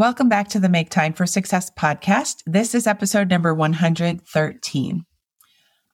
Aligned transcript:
Welcome 0.00 0.30
back 0.30 0.48
to 0.48 0.58
the 0.58 0.70
Make 0.70 0.88
Time 0.88 1.12
for 1.12 1.26
Success 1.26 1.70
podcast. 1.70 2.42
This 2.46 2.74
is 2.74 2.86
episode 2.86 3.28
number 3.28 3.54
113. 3.54 5.04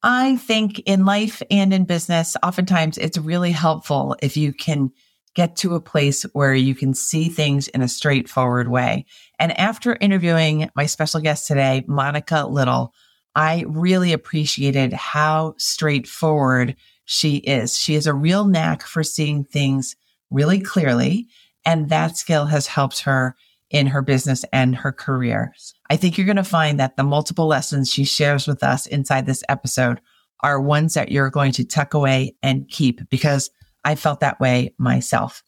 I 0.04 0.36
think 0.36 0.78
in 0.86 1.04
life 1.04 1.42
and 1.50 1.74
in 1.74 1.86
business, 1.86 2.36
oftentimes 2.40 2.98
it's 2.98 3.18
really 3.18 3.50
helpful 3.50 4.14
if 4.22 4.36
you 4.36 4.52
can 4.52 4.92
get 5.34 5.56
to 5.56 5.74
a 5.74 5.80
place 5.80 6.22
where 6.34 6.54
you 6.54 6.72
can 6.72 6.94
see 6.94 7.28
things 7.28 7.66
in 7.66 7.82
a 7.82 7.88
straightforward 7.88 8.68
way. 8.68 9.06
And 9.40 9.58
after 9.58 9.98
interviewing 10.00 10.70
my 10.76 10.86
special 10.86 11.20
guest 11.20 11.48
today, 11.48 11.82
Monica 11.88 12.46
Little, 12.46 12.94
I 13.34 13.64
really 13.66 14.12
appreciated 14.12 14.92
how 14.92 15.56
straightforward 15.58 16.76
she 17.06 17.38
is. 17.38 17.76
She 17.76 17.94
has 17.94 18.06
a 18.06 18.14
real 18.14 18.44
knack 18.44 18.84
for 18.84 19.02
seeing 19.02 19.42
things 19.42 19.96
really 20.30 20.60
clearly. 20.60 21.26
And 21.64 21.88
that 21.88 22.16
skill 22.16 22.44
has 22.46 22.68
helped 22.68 23.00
her 23.00 23.34
in 23.70 23.86
her 23.88 24.02
business 24.02 24.44
and 24.52 24.76
her 24.76 24.92
career. 24.92 25.52
I 25.90 25.96
think 25.96 26.16
you're 26.16 26.26
going 26.26 26.36
to 26.36 26.44
find 26.44 26.78
that 26.78 26.96
the 26.96 27.02
multiple 27.02 27.46
lessons 27.46 27.90
she 27.90 28.04
shares 28.04 28.46
with 28.46 28.62
us 28.62 28.86
inside 28.86 29.26
this 29.26 29.42
episode 29.48 30.00
are 30.40 30.60
ones 30.60 30.94
that 30.94 31.10
you're 31.10 31.30
going 31.30 31.52
to 31.52 31.64
tuck 31.64 31.94
away 31.94 32.36
and 32.42 32.68
keep 32.68 33.08
because 33.08 33.50
I 33.84 33.94
felt 33.94 34.20
that 34.20 34.40
way 34.40 34.74
myself. 34.78 35.42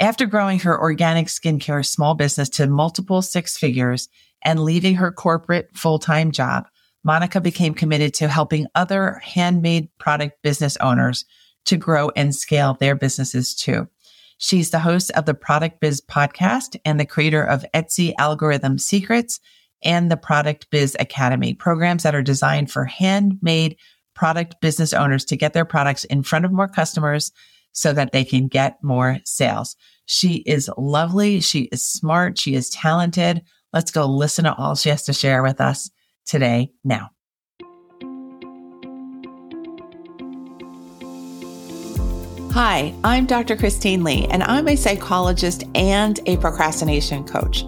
After 0.00 0.26
growing 0.26 0.58
her 0.60 0.80
organic 0.80 1.28
skincare 1.28 1.86
small 1.86 2.14
business 2.14 2.48
to 2.50 2.66
multiple 2.66 3.22
six 3.22 3.56
figures 3.56 4.08
and 4.42 4.60
leaving 4.60 4.96
her 4.96 5.12
corporate 5.12 5.68
full 5.74 5.98
time 5.98 6.32
job, 6.32 6.66
Monica 7.04 7.40
became 7.40 7.74
committed 7.74 8.14
to 8.14 8.28
helping 8.28 8.66
other 8.74 9.20
handmade 9.22 9.88
product 9.98 10.42
business 10.42 10.76
owners 10.78 11.24
to 11.66 11.76
grow 11.76 12.10
and 12.16 12.34
scale 12.34 12.74
their 12.74 12.94
businesses 12.94 13.54
too. 13.54 13.88
She's 14.38 14.70
the 14.70 14.80
host 14.80 15.10
of 15.12 15.26
the 15.26 15.34
Product 15.34 15.80
Biz 15.80 16.02
podcast 16.02 16.76
and 16.84 16.98
the 16.98 17.06
creator 17.06 17.42
of 17.42 17.64
Etsy 17.74 18.12
Algorithm 18.18 18.78
Secrets 18.78 19.40
and 19.82 20.10
the 20.10 20.16
Product 20.16 20.68
Biz 20.70 20.96
Academy, 20.98 21.54
programs 21.54 22.02
that 22.02 22.14
are 22.14 22.22
designed 22.22 22.70
for 22.70 22.84
handmade 22.84 23.76
product 24.14 24.60
business 24.60 24.92
owners 24.92 25.24
to 25.26 25.36
get 25.36 25.52
their 25.52 25.64
products 25.64 26.04
in 26.04 26.22
front 26.22 26.44
of 26.44 26.52
more 26.52 26.68
customers 26.68 27.32
so 27.72 27.92
that 27.92 28.12
they 28.12 28.24
can 28.24 28.46
get 28.46 28.82
more 28.82 29.18
sales. 29.24 29.76
She 30.06 30.36
is 30.46 30.70
lovely. 30.78 31.40
She 31.40 31.62
is 31.72 31.84
smart. 31.84 32.38
She 32.38 32.54
is 32.54 32.70
talented. 32.70 33.42
Let's 33.72 33.90
go 33.90 34.06
listen 34.06 34.44
to 34.44 34.54
all 34.54 34.76
she 34.76 34.90
has 34.90 35.02
to 35.04 35.12
share 35.12 35.42
with 35.42 35.60
us 35.60 35.90
today 36.26 36.70
now. 36.84 37.10
Hi, 42.54 42.94
I'm 43.02 43.26
Dr. 43.26 43.56
Christine 43.56 44.04
Lee, 44.04 44.28
and 44.30 44.40
I'm 44.44 44.68
a 44.68 44.76
psychologist 44.76 45.64
and 45.74 46.20
a 46.26 46.36
procrastination 46.36 47.24
coach. 47.24 47.64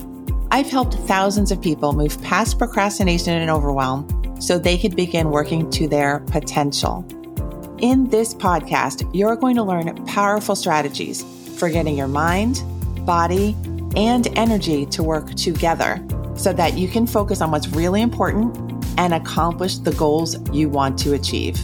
I've 0.53 0.70
helped 0.70 0.95
thousands 0.95 1.51
of 1.51 1.61
people 1.61 1.93
move 1.93 2.23
past 2.23 2.56
procrastination 2.56 3.33
and 3.33 3.51
overwhelm 3.51 4.06
so 4.41 4.61
they 4.61 4.78
could 4.78 4.95
begin 4.95 5.33
working 5.33 5.69
to 5.73 5.89
their 5.89 6.20
potential. 6.28 7.05
In 7.78 8.09
this 8.11 8.33
podcast, 8.33 9.11
you're 9.12 9.34
going 9.34 9.56
to 9.56 9.65
learn 9.65 10.06
powerful 10.06 10.55
strategies 10.55 11.25
for 11.59 11.69
getting 11.69 11.98
your 11.98 12.06
mind, 12.06 12.62
body, 13.05 13.56
and 13.97 14.28
energy 14.39 14.87
to 14.87 15.03
work 15.03 15.34
together 15.34 16.00
so 16.37 16.53
that 16.53 16.78
you 16.78 16.87
can 16.87 17.09
focus 17.09 17.41
on 17.41 17.50
what's 17.50 17.67
really 17.71 18.03
important 18.03 18.56
and 18.98 19.15
accomplish 19.15 19.78
the 19.78 19.95
goals 19.95 20.39
you 20.53 20.69
want 20.69 20.97
to 21.00 21.15
achieve. 21.15 21.59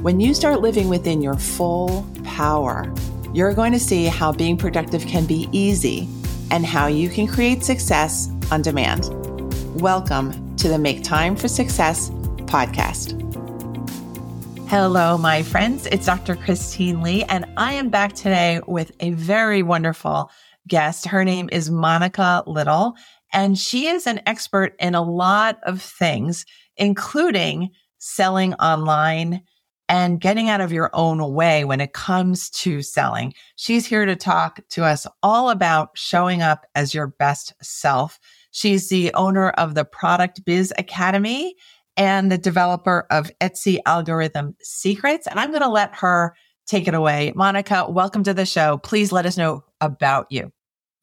When 0.00 0.20
you 0.20 0.32
start 0.32 0.60
living 0.60 0.88
within 0.88 1.20
your 1.20 1.36
full 1.36 2.06
power, 2.26 2.92
you're 3.32 3.54
going 3.54 3.72
to 3.72 3.78
see 3.78 4.04
how 4.04 4.32
being 4.32 4.56
productive 4.56 5.06
can 5.06 5.24
be 5.24 5.48
easy 5.52 6.08
and 6.50 6.66
how 6.66 6.86
you 6.86 7.08
can 7.08 7.26
create 7.26 7.62
success 7.62 8.28
on 8.50 8.60
demand. 8.60 9.08
Welcome 9.80 10.56
to 10.56 10.68
the 10.68 10.78
Make 10.78 11.02
Time 11.02 11.36
for 11.36 11.48
Success 11.48 12.10
podcast. 12.46 13.22
Hello, 14.68 15.16
my 15.16 15.42
friends. 15.42 15.86
It's 15.86 16.06
Dr. 16.06 16.34
Christine 16.34 17.00
Lee, 17.00 17.22
and 17.24 17.46
I 17.56 17.74
am 17.74 17.88
back 17.88 18.14
today 18.14 18.60
with 18.66 18.90
a 19.00 19.12
very 19.12 19.62
wonderful 19.62 20.30
guest. 20.66 21.06
Her 21.06 21.24
name 21.24 21.48
is 21.52 21.70
Monica 21.70 22.42
Little, 22.46 22.96
and 23.32 23.56
she 23.56 23.86
is 23.86 24.06
an 24.06 24.20
expert 24.26 24.74
in 24.80 24.94
a 24.94 25.02
lot 25.02 25.60
of 25.62 25.80
things, 25.80 26.44
including 26.76 27.70
selling 27.98 28.54
online 28.54 29.42
and 29.88 30.20
getting 30.20 30.48
out 30.48 30.60
of 30.60 30.72
your 30.72 30.90
own 30.92 31.34
way 31.34 31.64
when 31.64 31.80
it 31.80 31.92
comes 31.92 32.50
to 32.50 32.82
selling. 32.82 33.34
She's 33.56 33.86
here 33.86 34.04
to 34.04 34.16
talk 34.16 34.60
to 34.70 34.84
us 34.84 35.06
all 35.22 35.50
about 35.50 35.90
showing 35.94 36.42
up 36.42 36.66
as 36.74 36.94
your 36.94 37.06
best 37.06 37.52
self. 37.62 38.18
She's 38.50 38.88
the 38.88 39.12
owner 39.14 39.50
of 39.50 39.74
the 39.74 39.84
Product 39.84 40.44
Biz 40.44 40.72
Academy 40.78 41.54
and 41.96 42.30
the 42.30 42.38
developer 42.38 43.06
of 43.10 43.30
Etsy 43.40 43.78
Algorithm 43.86 44.56
Secrets. 44.62 45.26
And 45.26 45.38
I'm 45.38 45.50
going 45.50 45.62
to 45.62 45.68
let 45.68 45.94
her 45.96 46.34
take 46.66 46.88
it 46.88 46.94
away. 46.94 47.32
Monica, 47.36 47.86
welcome 47.88 48.22
to 48.24 48.34
the 48.34 48.46
show. 48.46 48.78
Please 48.78 49.12
let 49.12 49.26
us 49.26 49.36
know 49.36 49.64
about 49.80 50.26
you. 50.30 50.52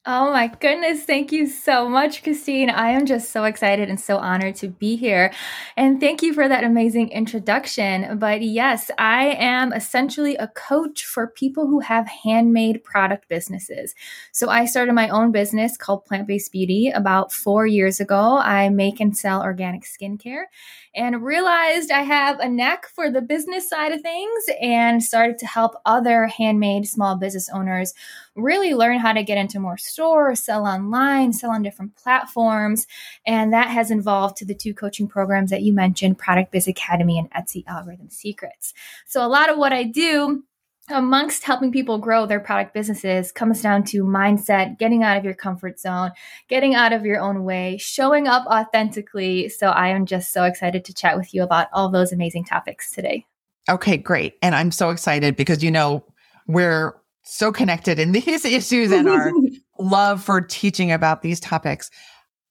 Oh 0.06 0.34
my 0.34 0.48
goodness. 0.48 1.04
Thank 1.04 1.32
you 1.32 1.48
so 1.48 1.88
much, 1.88 2.24
Christine. 2.24 2.70
I 2.70 2.90
am 2.90 3.06
just 3.06 3.32
so 3.32 3.46
excited 3.46 3.88
and 3.88 3.98
so 3.98 4.18
honored 4.18 4.56
to 4.58 4.68
be 4.68 4.98
here. 4.98 5.32
And 5.78 6.02
thank 6.02 6.22
you 6.22 6.34
for 6.34 6.46
that 6.46 6.66
amazing 6.66 7.08
introduction. 7.08 8.18
But 8.20 8.42
yes, 8.42 8.92
I 8.98 9.28
am 9.40 9.72
essentially 9.72 10.36
a 10.36 10.50
coach 10.50 11.06
for 11.06 11.28
people 11.28 11.68
who 11.68 11.80
have 11.80 12.06
handmade 12.26 12.84
product 12.84 13.30
businesses. 13.30 13.96
So 14.34 14.50
I 14.50 14.66
started 14.66 14.92
my 14.92 15.08
own 15.08 15.32
business 15.32 15.78
called 15.78 16.04
Plant 16.04 16.28
Based 16.28 16.52
Beauty 16.52 16.90
about 16.94 17.32
four 17.32 17.66
years 17.66 18.02
ago. 18.02 18.40
I 18.40 18.68
make 18.68 19.00
and 19.00 19.18
sell 19.18 19.42
organic 19.42 19.84
skincare 19.84 20.44
and 20.94 21.24
realized 21.24 21.92
I 21.92 22.02
have 22.02 22.40
a 22.40 22.50
knack 22.50 22.88
for 22.88 23.10
the 23.10 23.22
business 23.22 23.70
side 23.70 23.94
of 23.94 24.02
things 24.02 24.44
and 24.62 25.02
started 25.02 25.38
to 25.40 25.48
help 25.48 25.76
other 25.86 26.28
handmade 26.28 26.88
small 26.88 27.16
business 27.16 27.48
owners 27.48 27.94
really 28.36 28.74
learn 28.74 29.00
how 29.00 29.14
to 29.14 29.24
get 29.24 29.38
into 29.38 29.60
more 29.60 29.78
stores, 29.78 30.42
sell 30.42 30.66
online, 30.66 31.34
sell 31.34 31.52
on 31.52 31.62
different 31.62 31.96
platforms. 31.96 32.88
And 33.26 33.54
that 33.54 33.70
has 33.70 33.92
involved 33.92 34.38
to 34.38 34.46
the 34.46 34.56
two 34.56 34.74
coaching 34.74 35.08
programs 35.08 35.52
that 35.52 35.62
you 35.62 35.74
mentioned, 35.74 36.18
Product 36.18 36.52
Biz 36.52 36.68
Academy 36.68 37.20
and 37.20 37.32
Etsy 37.32 37.64
Algorithm 37.68 38.10
Secrets. 38.10 38.74
So 39.06 39.26
a 39.26 39.28
lot 39.28 39.50
of 39.50 39.58
what 39.58 39.74
I 39.74 39.84
do 39.84 40.44
amongst 40.90 41.44
helping 41.44 41.72
people 41.72 41.98
grow 41.98 42.26
their 42.26 42.42
product 42.42 42.74
businesses 42.74 43.32
comes 43.32 43.62
down 43.62 43.84
to 43.86 44.04
mindset, 44.04 44.78
getting 44.78 45.04
out 45.04 45.18
of 45.18 45.24
your 45.24 45.34
comfort 45.34 45.80
zone, 45.80 46.12
getting 46.50 46.76
out 46.76 46.92
of 46.92 47.06
your 47.06 47.22
own 47.22 47.44
way, 47.44 47.78
showing 47.80 48.28
up 48.28 48.46
authentically. 48.48 49.48
So 49.48 49.68
I 49.68 49.90
am 49.90 50.06
just 50.06 50.34
so 50.34 50.44
excited 50.44 50.84
to 50.86 50.94
chat 50.94 51.16
with 51.16 51.34
you 51.34 51.44
about 51.44 51.68
all 51.72 51.90
those 51.90 52.12
amazing 52.12 52.44
topics 52.44 52.92
today. 52.92 53.26
Okay, 53.70 53.96
great. 53.96 54.34
And 54.42 54.54
I'm 54.54 54.72
so 54.72 54.90
excited 54.90 55.38
because, 55.38 55.64
you 55.64 55.72
know, 55.72 56.04
we're 56.48 56.96
so 57.24 57.52
connected 57.52 58.00
in 58.00 58.12
these 58.12 58.46
issues 58.46 58.92
and 58.92 59.08
our 59.08 59.32
love 59.80 60.24
for 60.24 60.42
teaching 60.42 60.92
about 60.92 61.22
these 61.22 61.40
topics. 61.40 61.90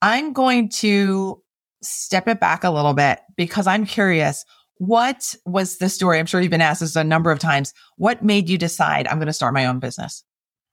I'm 0.01 0.33
going 0.33 0.69
to 0.71 1.41
step 1.83 2.29
it 2.29 2.41
back 2.41 2.65
a 2.65 2.71
little 2.71 2.95
bit 2.95 3.21
because 3.37 3.67
I'm 3.67 3.87
curious 3.87 4.45
what 4.79 5.37
was 5.47 5.79
the 5.79 5.89
story? 5.89 6.19
I'm 6.19 6.27
sure 6.27 6.41
you've 6.41 6.51
been 6.51 6.61
asked 6.61 6.81
this 6.81 6.97
a 6.97 7.05
number 7.05 7.31
of 7.31 7.39
times. 7.39 7.73
What 7.99 8.25
made 8.25 8.49
you 8.49 8.59
decide 8.59 9.07
I'm 9.07 9.19
going 9.19 9.29
to 9.29 9.33
start 9.33 9.55
my 9.55 9.65
own 9.65 9.79
business? 9.79 10.25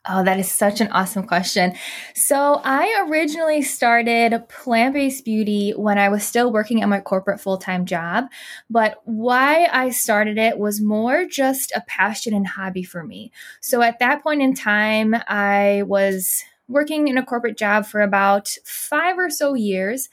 Oh, 0.07 0.23
that 0.23 0.39
is 0.39 0.49
such 0.49 0.79
an 0.79 0.87
awesome 0.91 1.27
question. 1.27 1.73
So, 2.15 2.61
I 2.63 3.05
originally 3.09 3.61
started 3.61 4.47
plant 4.47 4.93
based 4.93 5.25
beauty 5.25 5.71
when 5.75 5.97
I 5.97 6.07
was 6.07 6.23
still 6.25 6.53
working 6.53 6.81
at 6.81 6.87
my 6.87 7.01
corporate 7.01 7.41
full 7.41 7.57
time 7.57 7.85
job. 7.85 8.25
But 8.69 9.01
why 9.03 9.67
I 9.71 9.89
started 9.89 10.37
it 10.37 10.57
was 10.57 10.79
more 10.79 11.25
just 11.25 11.73
a 11.75 11.81
passion 11.81 12.33
and 12.33 12.47
hobby 12.47 12.83
for 12.83 13.03
me. 13.03 13.31
So, 13.59 13.81
at 13.81 13.99
that 13.99 14.23
point 14.23 14.41
in 14.41 14.53
time, 14.53 15.15
I 15.27 15.83
was 15.85 16.43
working 16.69 17.07
in 17.09 17.17
a 17.17 17.25
corporate 17.25 17.57
job 17.57 17.85
for 17.85 17.99
about 17.99 18.47
five 18.63 19.17
or 19.17 19.29
so 19.29 19.53
years. 19.53 20.07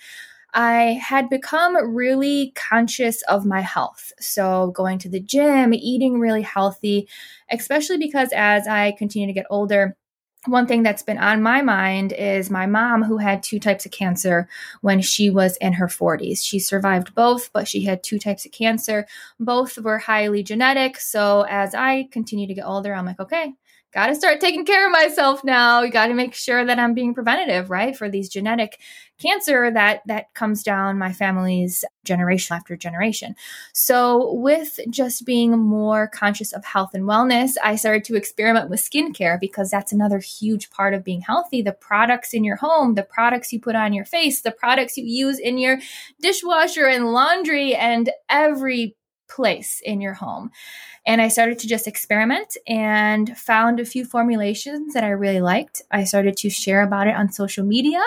I 0.55 1.01
had 1.03 1.29
become 1.29 1.77
really 1.95 2.53
conscious 2.55 3.23
of 3.23 3.45
my 3.45 3.61
health. 3.61 4.13
So, 4.21 4.73
going 4.75 4.99
to 5.01 5.09
the 5.09 5.21
gym, 5.21 5.75
eating 5.75 6.19
really 6.19 6.43
healthy, 6.43 7.09
especially 7.51 7.99
because 7.99 8.31
as 8.35 8.67
I 8.67 8.93
continue 8.93 9.27
to 9.27 9.33
get 9.33 9.47
older, 9.51 9.97
one 10.47 10.67
thing 10.67 10.83
that's 10.83 11.03
been 11.03 11.19
on 11.19 11.43
my 11.43 11.61
mind 11.63 12.13
is 12.13 12.51
my 12.51 12.67
mom, 12.67 13.03
who 13.03 13.19
had 13.19 13.43
two 13.43 13.59
types 13.59 13.85
of 13.85 13.93
cancer 13.93 14.49
when 14.81 15.01
she 15.01 15.29
was 15.29 15.57
in 15.59 15.73
her 15.75 15.89
40s. 15.89 16.45
She 16.45 16.59
survived 16.59 17.15
both, 17.15 17.53
but 17.53 17.67
she 17.67 17.85
had 17.85 18.03
two 18.03 18.19
types 18.19 18.47
of 18.47 18.53
cancer. 18.53 19.07
Both 19.41 19.79
were 19.79 19.99
highly 19.99 20.43
genetic. 20.43 20.99
So, 21.01 21.43
as 21.49 21.75
I 21.75 22.09
continue 22.13 22.47
to 22.47 22.55
get 22.55 22.67
older, 22.67 22.95
I'm 22.95 23.07
like, 23.07 23.21
okay, 23.21 23.53
got 23.93 24.09
to 24.09 24.15
start 24.15 24.41
taking 24.41 24.65
care 24.65 24.87
of 24.87 24.93
myself 24.93 25.43
now. 25.43 25.83
You 25.83 25.91
got 25.91 26.09
to 26.09 26.15
make 26.15 26.35
sure 26.35 26.65
that 26.65 26.79
I'm 26.79 26.95
being 26.95 27.15
preventative, 27.15 27.71
right? 27.71 27.97
For 27.97 28.09
these 28.09 28.29
genetic 28.29 28.79
cancer 29.19 29.71
that 29.71 30.03
that 30.07 30.33
comes 30.35 30.63
down 30.63 30.99
my 30.99 31.13
family's 31.13 31.85
generation 32.05 32.57
after 32.57 32.77
generation. 32.77 33.35
So 33.73 34.33
with 34.35 34.79
just 34.91 35.25
being 35.25 35.59
more 35.59 36.09
conscious 36.09 36.53
of 36.53 36.65
health 36.65 36.91
and 36.95 37.05
wellness, 37.05 37.55
I 37.63 37.77
started 37.77 38.05
to 38.05 38.17
experiment 38.17 38.71
with 38.71 38.81
skincare 38.81 39.41
because 39.41 39.71
that's 39.71 39.93
another 39.93 40.19
huge 40.19 40.71
part 40.71 40.95
of 40.95 41.05
being 41.05 41.21
healthy. 41.21 41.63
The 41.63 41.73
products 41.73 42.35
in 42.35 42.45
your 42.45 42.57
home, 42.57 42.95
the 42.95 43.03
products 43.03 43.53
you 43.53 43.61
put 43.61 43.75
on 43.75 43.93
your 43.93 44.05
face, 44.05 44.43
the 44.43 44.53
products 44.53 44.97
you 44.97 45.05
use 45.05 45.39
in 45.39 45.59
your 45.59 45.79
dishwasher 46.21 46.87
and 46.87 47.13
laundry 47.13 47.75
and 47.75 48.11
every 48.29 48.97
place 49.29 49.81
in 49.85 50.01
your 50.01 50.15
home. 50.15 50.51
And 51.05 51.21
I 51.21 51.29
started 51.29 51.59
to 51.61 51.69
just 51.69 51.87
experiment 51.87 52.57
and 52.67 53.37
found 53.37 53.81
a 53.81 53.85
few 53.85 54.05
formulations 54.05 54.95
that 54.95 55.05
I 55.05 55.09
really 55.09 55.41
liked. 55.41 55.83
I 55.91 56.05
started 56.05 56.37
to 56.39 56.51
share 56.51 56.83
about 56.83 57.07
it 57.09 57.17
on 57.17 57.33
social 57.33 57.65
media 57.65 58.03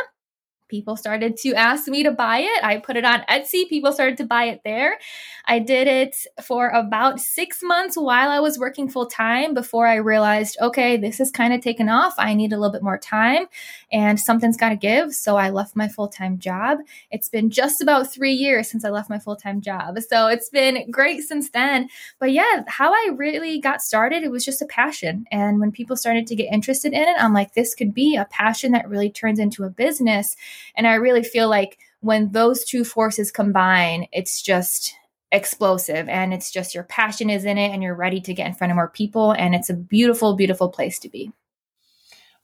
people 0.70 0.96
started 0.96 1.36
to 1.38 1.54
ask 1.56 1.88
me 1.88 2.04
to 2.04 2.12
buy 2.12 2.40
it. 2.40 2.64
I 2.64 2.78
put 2.78 2.96
it 2.96 3.04
on 3.04 3.22
Etsy. 3.30 3.68
People 3.68 3.92
started 3.92 4.18
to 4.18 4.26
buy 4.26 4.46
it 4.46 4.62
there. 4.64 4.98
I 5.46 5.60
did 5.60 5.88
it 5.88 6.16
for 6.44 6.70
about 6.70 7.20
six 7.20 7.62
months 7.64 7.98
while 7.98 8.30
I 8.30 8.40
was 8.40 8.60
working 8.60 8.88
full 8.88 9.08
time 9.08 9.54
before 9.54 9.88
I 9.88 9.96
realized, 9.96 10.58
okay, 10.62 10.96
this 10.96 11.20
is 11.20 11.32
kind 11.32 11.54
of 11.54 11.62
taken 11.62 11.90
off. 11.90 12.14
I 12.18 12.34
need 12.36 12.54
a 12.54 12.58
little 12.58 12.72
bit 12.72 12.84
more 12.84 13.00
time 13.00 13.48
and 13.92 14.20
something's 14.20 14.58
got 14.58 14.70
to 14.70 14.76
give. 14.76 15.14
So 15.14 15.38
I 15.38 15.50
left 15.50 15.76
my 15.76 15.88
full 15.88 16.08
time 16.08 16.38
job. 16.38 16.80
It's 17.12 17.30
been 17.30 17.50
just 17.50 17.82
about 17.82 18.12
three 18.12 18.34
years 18.34 18.70
since 18.70 18.86
I 18.86 18.90
left 18.90 19.10
my 19.10 19.20
full 19.20 19.36
time 19.36 19.62
job. 19.62 19.98
So 20.08 20.28
it's 20.28 20.50
been 20.50 20.90
great 20.92 21.22
since 21.24 21.50
then. 21.50 21.90
But 22.20 22.32
yeah, 22.32 22.64
how 22.68 22.94
I 22.94 23.10
really 23.16 23.60
got 23.60 23.82
started, 23.82 24.24
it 24.24 24.32
was 24.32 24.46
just 24.46 24.62
a 24.62 24.68
passion. 24.68 25.26
And 25.32 25.60
when 25.60 25.72
people 25.72 25.98
started 25.98 26.28
to 26.28 26.36
get 26.36 26.54
interested 26.54 26.94
in 26.94 27.02
it, 27.02 27.16
I'm 27.20 27.34
like, 27.34 27.54
this 27.54 27.74
could 27.74 27.94
be 27.94 28.16
a 28.16 28.26
passion 28.26 28.72
that 28.74 28.88
really 28.88 29.10
turns 29.10 29.40
into 29.40 29.64
a 29.64 29.70
business. 29.70 30.36
And 30.76 30.88
I 30.88 30.96
really 30.96 31.24
feel 31.24 31.50
like 31.50 31.78
when 32.02 32.32
those 32.32 32.64
two 32.64 32.84
forces 32.84 33.32
combine, 33.32 34.08
it's 34.12 34.42
just 34.42 34.94
explosive 35.32 36.10
and 36.10 36.34
it's 36.34 36.52
just 36.52 36.74
your 36.74 36.84
passion 36.86 37.30
is 37.30 37.46
in 37.46 37.58
it 37.58 37.70
and 37.70 37.84
you're 37.84 37.96
ready 37.96 38.20
to 38.22 38.34
get 38.34 38.48
in 38.48 38.54
front 38.54 38.72
of 38.72 38.76
more 38.76 38.90
people. 38.90 39.32
And 39.32 39.54
it's 39.54 39.70
a 39.70 39.76
beautiful, 39.76 40.36
beautiful 40.36 40.70
place 40.70 41.00
to 41.00 41.10
be. 41.10 41.32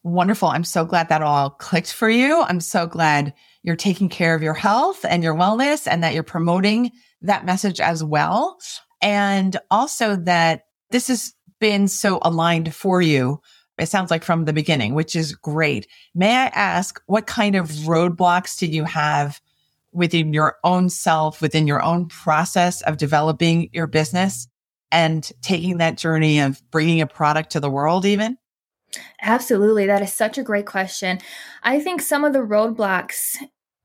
Wonderful. 0.03 0.49
I'm 0.49 0.63
so 0.63 0.85
glad 0.85 1.09
that 1.09 1.23
all 1.23 1.49
clicked 1.49 1.91
for 1.91 2.09
you. 2.09 2.43
I'm 2.43 2.59
so 2.59 2.85
glad 2.85 3.33
you're 3.63 3.75
taking 3.75 4.07
care 4.07 4.35
of 4.35 4.43
your 4.43 4.53
health 4.53 5.03
and 5.03 5.23
your 5.23 5.33
wellness 5.33 5.87
and 5.89 6.03
that 6.03 6.13
you're 6.13 6.21
promoting 6.21 6.91
that 7.21 7.45
message 7.45 7.79
as 7.79 8.03
well. 8.03 8.59
And 9.01 9.57
also 9.71 10.15
that 10.15 10.65
this 10.91 11.07
has 11.07 11.33
been 11.59 11.87
so 11.87 12.19
aligned 12.21 12.75
for 12.75 13.01
you 13.01 13.41
it 13.77 13.87
sounds 13.87 14.11
like 14.11 14.23
from 14.23 14.45
the 14.45 14.53
beginning, 14.53 14.93
which 14.93 15.15
is 15.15 15.35
great. 15.35 15.87
May 16.13 16.35
I 16.35 16.45
ask 16.47 17.01
what 17.07 17.27
kind 17.27 17.55
of 17.55 17.67
roadblocks 17.67 18.57
did 18.57 18.73
you 18.73 18.85
have 18.85 19.41
within 19.91 20.33
your 20.33 20.57
own 20.63 20.89
self, 20.89 21.41
within 21.41 21.67
your 21.67 21.81
own 21.81 22.07
process 22.07 22.81
of 22.81 22.97
developing 22.97 23.69
your 23.73 23.87
business 23.87 24.47
and 24.91 25.29
taking 25.41 25.77
that 25.77 25.97
journey 25.97 26.39
of 26.39 26.61
bringing 26.71 27.01
a 27.01 27.07
product 27.07 27.51
to 27.51 27.59
the 27.59 27.69
world 27.69 28.05
even? 28.05 28.37
Absolutely. 29.21 29.87
That 29.87 30.01
is 30.01 30.13
such 30.13 30.37
a 30.37 30.43
great 30.43 30.65
question. 30.65 31.19
I 31.63 31.79
think 31.79 32.01
some 32.01 32.23
of 32.23 32.33
the 32.33 32.39
roadblocks 32.39 33.35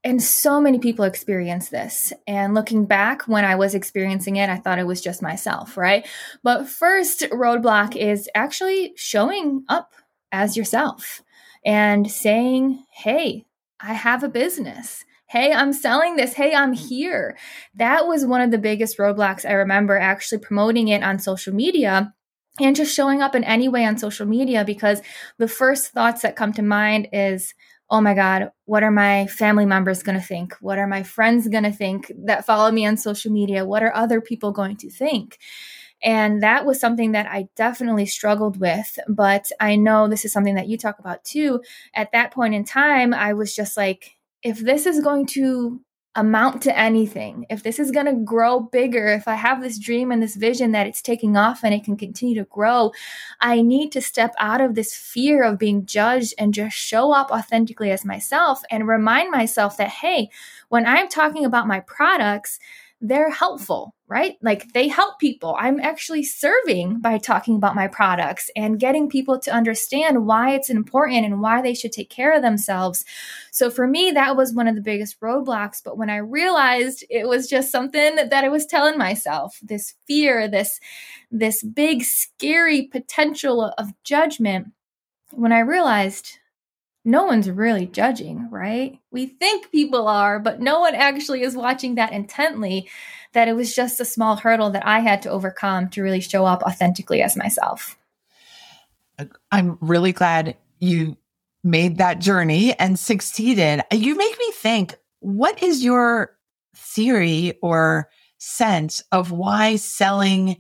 and 0.02 0.22
so 0.22 0.60
many 0.60 0.78
people 0.78 1.04
experience 1.04 1.68
this. 1.68 2.12
And 2.26 2.54
looking 2.54 2.86
back 2.86 3.22
when 3.22 3.44
I 3.44 3.56
was 3.56 3.74
experiencing 3.74 4.36
it, 4.36 4.48
I 4.48 4.56
thought 4.56 4.78
it 4.78 4.86
was 4.86 5.00
just 5.00 5.20
myself, 5.20 5.76
right? 5.76 6.06
But 6.42 6.68
first 6.68 7.20
roadblock 7.30 7.96
is 7.96 8.28
actually 8.34 8.94
showing 8.96 9.64
up 9.68 9.92
as 10.32 10.56
yourself 10.56 11.22
and 11.64 12.10
saying, 12.10 12.84
Hey, 12.90 13.44
I 13.80 13.92
have 13.92 14.22
a 14.24 14.28
business. 14.28 15.04
Hey, 15.26 15.52
I'm 15.52 15.72
selling 15.72 16.16
this. 16.16 16.32
Hey, 16.32 16.54
I'm 16.54 16.72
here. 16.72 17.36
That 17.74 18.06
was 18.06 18.26
one 18.26 18.40
of 18.40 18.50
the 18.50 18.58
biggest 18.58 18.98
roadblocks 18.98 19.48
I 19.48 19.52
remember 19.52 19.96
actually 19.98 20.38
promoting 20.38 20.88
it 20.88 21.02
on 21.02 21.18
social 21.18 21.54
media 21.54 22.14
and 22.58 22.74
just 22.74 22.94
showing 22.94 23.22
up 23.22 23.34
in 23.34 23.44
any 23.44 23.68
way 23.68 23.84
on 23.84 23.96
social 23.96 24.26
media 24.26 24.64
because 24.64 25.02
the 25.38 25.46
first 25.46 25.92
thoughts 25.92 26.22
that 26.22 26.36
come 26.36 26.52
to 26.54 26.62
mind 26.62 27.08
is, 27.12 27.54
oh 27.90 28.00
my 28.00 28.14
God, 28.14 28.52
what 28.66 28.82
are 28.82 28.90
my 28.90 29.26
family 29.26 29.66
members 29.66 30.02
going 30.02 30.18
to 30.18 30.24
think? 30.24 30.54
What 30.60 30.78
are 30.78 30.86
my 30.86 31.02
friends 31.02 31.48
going 31.48 31.64
to 31.64 31.72
think 31.72 32.12
that 32.24 32.46
follow 32.46 32.70
me 32.70 32.86
on 32.86 32.96
social 32.96 33.32
media? 33.32 33.64
What 33.66 33.82
are 33.82 33.94
other 33.94 34.20
people 34.20 34.52
going 34.52 34.76
to 34.78 34.90
think? 34.90 35.38
And 36.02 36.42
that 36.42 36.64
was 36.64 36.80
something 36.80 37.12
that 37.12 37.26
I 37.26 37.48
definitely 37.56 38.06
struggled 38.06 38.58
with. 38.58 38.98
But 39.08 39.50
I 39.60 39.76
know 39.76 40.08
this 40.08 40.24
is 40.24 40.32
something 40.32 40.54
that 40.54 40.68
you 40.68 40.78
talk 40.78 40.98
about 40.98 41.24
too. 41.24 41.60
At 41.94 42.12
that 42.12 42.32
point 42.32 42.54
in 42.54 42.64
time, 42.64 43.12
I 43.12 43.34
was 43.34 43.54
just 43.54 43.76
like, 43.76 44.16
if 44.42 44.58
this 44.60 44.86
is 44.86 45.00
going 45.00 45.26
to 45.26 45.80
amount 46.16 46.62
to 46.62 46.76
anything, 46.76 47.46
if 47.50 47.62
this 47.62 47.78
is 47.78 47.92
going 47.92 48.06
to 48.06 48.12
grow 48.12 48.58
bigger, 48.58 49.06
if 49.08 49.28
I 49.28 49.34
have 49.34 49.62
this 49.62 49.78
dream 49.78 50.10
and 50.10 50.22
this 50.22 50.34
vision 50.34 50.72
that 50.72 50.86
it's 50.86 51.00
taking 51.00 51.36
off 51.36 51.62
and 51.62 51.72
it 51.72 51.84
can 51.84 51.96
continue 51.96 52.34
to 52.36 52.48
grow, 52.50 52.92
I 53.40 53.62
need 53.62 53.92
to 53.92 54.00
step 54.00 54.34
out 54.38 54.60
of 54.60 54.74
this 54.74 54.94
fear 54.94 55.44
of 55.44 55.58
being 55.58 55.86
judged 55.86 56.34
and 56.36 56.52
just 56.52 56.76
show 56.76 57.12
up 57.12 57.30
authentically 57.30 57.92
as 57.92 58.04
myself 58.04 58.62
and 58.70 58.88
remind 58.88 59.30
myself 59.30 59.76
that, 59.76 59.88
hey, 59.88 60.30
when 60.68 60.84
I'm 60.84 61.08
talking 61.08 61.44
about 61.44 61.68
my 61.68 61.80
products, 61.80 62.58
they're 63.00 63.30
helpful, 63.30 63.94
right? 64.08 64.36
Like 64.42 64.72
they 64.72 64.88
help 64.88 65.18
people. 65.18 65.56
I'm 65.58 65.80
actually 65.80 66.22
serving 66.22 67.00
by 67.00 67.16
talking 67.16 67.56
about 67.56 67.74
my 67.74 67.88
products 67.88 68.50
and 68.54 68.78
getting 68.78 69.08
people 69.08 69.38
to 69.40 69.52
understand 69.52 70.26
why 70.26 70.50
it's 70.50 70.68
important 70.68 71.24
and 71.24 71.40
why 71.40 71.62
they 71.62 71.72
should 71.72 71.92
take 71.92 72.10
care 72.10 72.34
of 72.34 72.42
themselves. 72.42 73.04
So 73.52 73.70
for 73.70 73.86
me, 73.86 74.10
that 74.10 74.36
was 74.36 74.52
one 74.52 74.68
of 74.68 74.74
the 74.74 74.82
biggest 74.82 75.18
roadblocks. 75.20 75.82
But 75.82 75.96
when 75.96 76.10
I 76.10 76.18
realized 76.18 77.04
it 77.08 77.26
was 77.26 77.48
just 77.48 77.72
something 77.72 78.16
that 78.16 78.44
I 78.44 78.48
was 78.48 78.66
telling 78.66 78.98
myself, 78.98 79.58
this 79.62 79.94
fear, 80.06 80.46
this, 80.46 80.78
this 81.30 81.62
big, 81.62 82.02
scary 82.02 82.82
potential 82.82 83.72
of 83.78 83.92
judgment, 84.04 84.72
when 85.32 85.52
I 85.52 85.60
realized 85.60 86.39
no 87.04 87.24
one's 87.24 87.50
really 87.50 87.86
judging, 87.86 88.48
right? 88.50 88.98
We 89.10 89.26
think 89.26 89.70
people 89.70 90.06
are, 90.06 90.38
but 90.38 90.60
no 90.60 90.80
one 90.80 90.94
actually 90.94 91.42
is 91.42 91.56
watching 91.56 91.94
that 91.94 92.12
intently. 92.12 92.88
That 93.32 93.48
it 93.48 93.54
was 93.54 93.74
just 93.74 94.00
a 94.00 94.04
small 94.04 94.36
hurdle 94.36 94.70
that 94.70 94.84
I 94.84 94.98
had 95.00 95.22
to 95.22 95.30
overcome 95.30 95.88
to 95.90 96.02
really 96.02 96.20
show 96.20 96.44
up 96.44 96.62
authentically 96.62 97.22
as 97.22 97.36
myself. 97.36 97.96
I'm 99.52 99.78
really 99.80 100.12
glad 100.12 100.56
you 100.80 101.16
made 101.62 101.98
that 101.98 102.18
journey 102.18 102.74
and 102.78 102.98
succeeded. 102.98 103.82
You 103.92 104.16
make 104.16 104.38
me 104.38 104.50
think 104.52 104.96
what 105.20 105.62
is 105.62 105.84
your 105.84 106.36
theory 106.74 107.54
or 107.62 108.08
sense 108.38 109.02
of 109.12 109.30
why 109.30 109.76
selling 109.76 110.56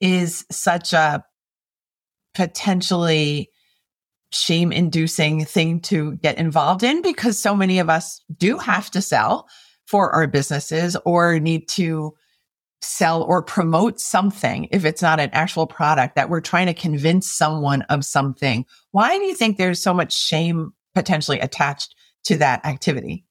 is 0.00 0.44
such 0.50 0.92
a 0.92 1.24
potentially 2.34 3.50
shame 4.34 4.72
inducing 4.72 5.44
thing 5.44 5.80
to 5.80 6.16
get 6.16 6.38
involved 6.38 6.82
in 6.82 7.02
because 7.02 7.38
so 7.38 7.54
many 7.54 7.78
of 7.78 7.90
us 7.90 8.22
do 8.36 8.58
have 8.58 8.90
to 8.90 9.02
sell 9.02 9.48
for 9.86 10.10
our 10.10 10.26
businesses 10.26 10.96
or 11.04 11.38
need 11.38 11.68
to 11.68 12.14
sell 12.80 13.22
or 13.22 13.42
promote 13.42 14.00
something 14.00 14.68
if 14.70 14.84
it's 14.84 15.02
not 15.02 15.20
an 15.20 15.30
actual 15.32 15.66
product 15.66 16.16
that 16.16 16.28
we're 16.28 16.40
trying 16.40 16.66
to 16.66 16.74
convince 16.74 17.32
someone 17.32 17.82
of 17.82 18.04
something. 18.04 18.66
Why 18.90 19.16
do 19.16 19.24
you 19.24 19.34
think 19.34 19.56
there's 19.56 19.82
so 19.82 19.94
much 19.94 20.12
shame 20.12 20.72
potentially 20.94 21.38
attached 21.38 21.94
to 22.24 22.36
that 22.38 22.64
activity? 22.66 23.24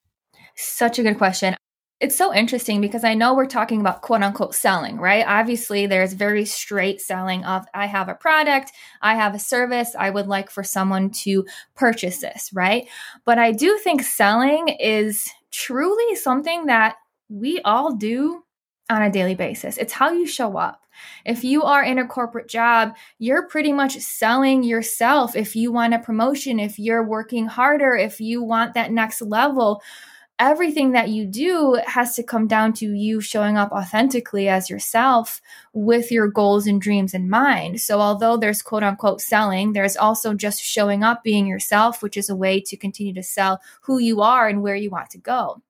Such 0.55 0.99
a 0.99 1.03
good 1.03 1.17
question 1.17 1.55
it's 2.01 2.17
so 2.17 2.33
interesting 2.33 2.81
because 2.81 3.03
I 3.03 3.13
know 3.13 3.35
we're 3.35 3.45
talking 3.45 3.79
about 3.79 4.01
quote 4.01 4.23
unquote 4.23 4.55
selling, 4.55 4.97
right? 4.97 5.23
Obviously, 5.25 5.85
there's 5.85 6.13
very 6.13 6.45
straight 6.45 6.99
selling 6.99 7.45
of 7.45 7.65
I 7.75 7.85
have 7.85 8.09
a 8.09 8.15
product, 8.15 8.71
I 9.03 9.13
have 9.13 9.35
a 9.35 9.39
service, 9.39 9.95
I 9.97 10.09
would 10.09 10.25
like 10.25 10.49
for 10.49 10.63
someone 10.63 11.11
to 11.21 11.45
purchase 11.75 12.19
this, 12.19 12.49
right? 12.53 12.87
But 13.23 13.37
I 13.37 13.51
do 13.51 13.77
think 13.77 14.01
selling 14.01 14.69
is 14.69 15.29
truly 15.51 16.15
something 16.15 16.65
that 16.65 16.95
we 17.29 17.61
all 17.61 17.93
do 17.93 18.43
on 18.89 19.03
a 19.03 19.11
daily 19.11 19.35
basis. 19.35 19.77
It's 19.77 19.93
how 19.93 20.11
you 20.11 20.25
show 20.25 20.57
up. 20.57 20.81
If 21.23 21.43
you 21.43 21.63
are 21.63 21.83
in 21.83 21.99
a 21.99 22.07
corporate 22.07 22.49
job, 22.49 22.95
you're 23.19 23.47
pretty 23.47 23.71
much 23.71 23.93
selling 23.99 24.63
yourself. 24.63 25.35
If 25.35 25.55
you 25.55 25.71
want 25.71 25.93
a 25.93 25.99
promotion, 25.99 26.59
if 26.59 26.79
you're 26.79 27.05
working 27.05 27.45
harder, 27.45 27.95
if 27.95 28.19
you 28.19 28.43
want 28.43 28.73
that 28.73 28.91
next 28.91 29.21
level, 29.21 29.81
everything 30.41 30.91
that 30.91 31.09
you 31.09 31.25
do 31.25 31.79
has 31.85 32.15
to 32.15 32.23
come 32.23 32.47
down 32.47 32.73
to 32.73 32.91
you 32.93 33.21
showing 33.21 33.57
up 33.57 33.71
authentically 33.71 34.49
as 34.49 34.69
yourself 34.69 35.39
with 35.71 36.11
your 36.11 36.27
goals 36.27 36.65
and 36.65 36.81
dreams 36.81 37.13
in 37.13 37.29
mind. 37.29 37.79
So, 37.79 38.01
although 38.01 38.37
there's 38.37 38.63
quote 38.63 38.83
unquote 38.83 39.21
selling, 39.21 39.73
there's 39.73 39.95
also 39.95 40.33
just 40.33 40.61
showing 40.61 41.03
up 41.03 41.23
being 41.23 41.45
yourself, 41.45 42.01
which 42.01 42.17
is 42.17 42.29
a 42.29 42.35
way 42.35 42.59
to 42.61 42.75
continue 42.75 43.13
to 43.13 43.23
sell 43.23 43.61
who 43.83 43.99
you 43.99 44.21
are 44.21 44.47
and 44.47 44.63
where 44.63 44.75
you 44.75 44.89
want 44.89 45.11
to 45.11 45.19
go. 45.19 45.61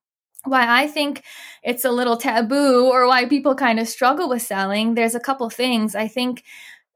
Why 0.46 0.84
I 0.84 0.88
think 0.88 1.24
it's 1.62 1.86
a 1.86 1.92
little 1.92 2.18
taboo 2.18 2.90
or 2.90 3.08
why 3.08 3.26
people 3.26 3.54
kind 3.54 3.80
of 3.80 3.90
struggle 3.90 4.30
with 4.30 4.42
selling, 4.42 4.96
there's 4.96 5.16
a 5.16 5.20
couple 5.20 5.50
things. 5.50 5.96
I 5.96 6.08
think 6.08 6.44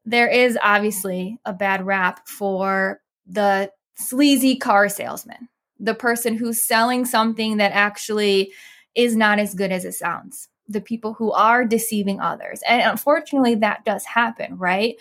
there 0.05 0.29
is 0.29 0.57
obviously 0.63 1.39
a 1.45 1.53
bad 1.53 1.85
rap 1.85 2.27
for 2.27 3.01
the 3.27 3.71
sleazy 3.95 4.55
car 4.55 4.87
salesman, 4.87 5.49
the 5.79 5.95
person 5.95 6.37
who's 6.37 6.61
selling 6.61 7.05
something 7.05 7.57
that 7.57 7.71
actually 7.73 8.53
is 8.95 9.15
not 9.15 9.39
as 9.39 9.53
good 9.53 9.71
as 9.71 9.85
it 9.85 9.93
sounds, 9.93 10.47
the 10.67 10.81
people 10.81 11.13
who 11.13 11.31
are 11.31 11.65
deceiving 11.65 12.19
others. 12.19 12.61
And 12.67 12.81
unfortunately, 12.81 13.55
that 13.55 13.85
does 13.85 14.05
happen, 14.05 14.57
right? 14.57 14.95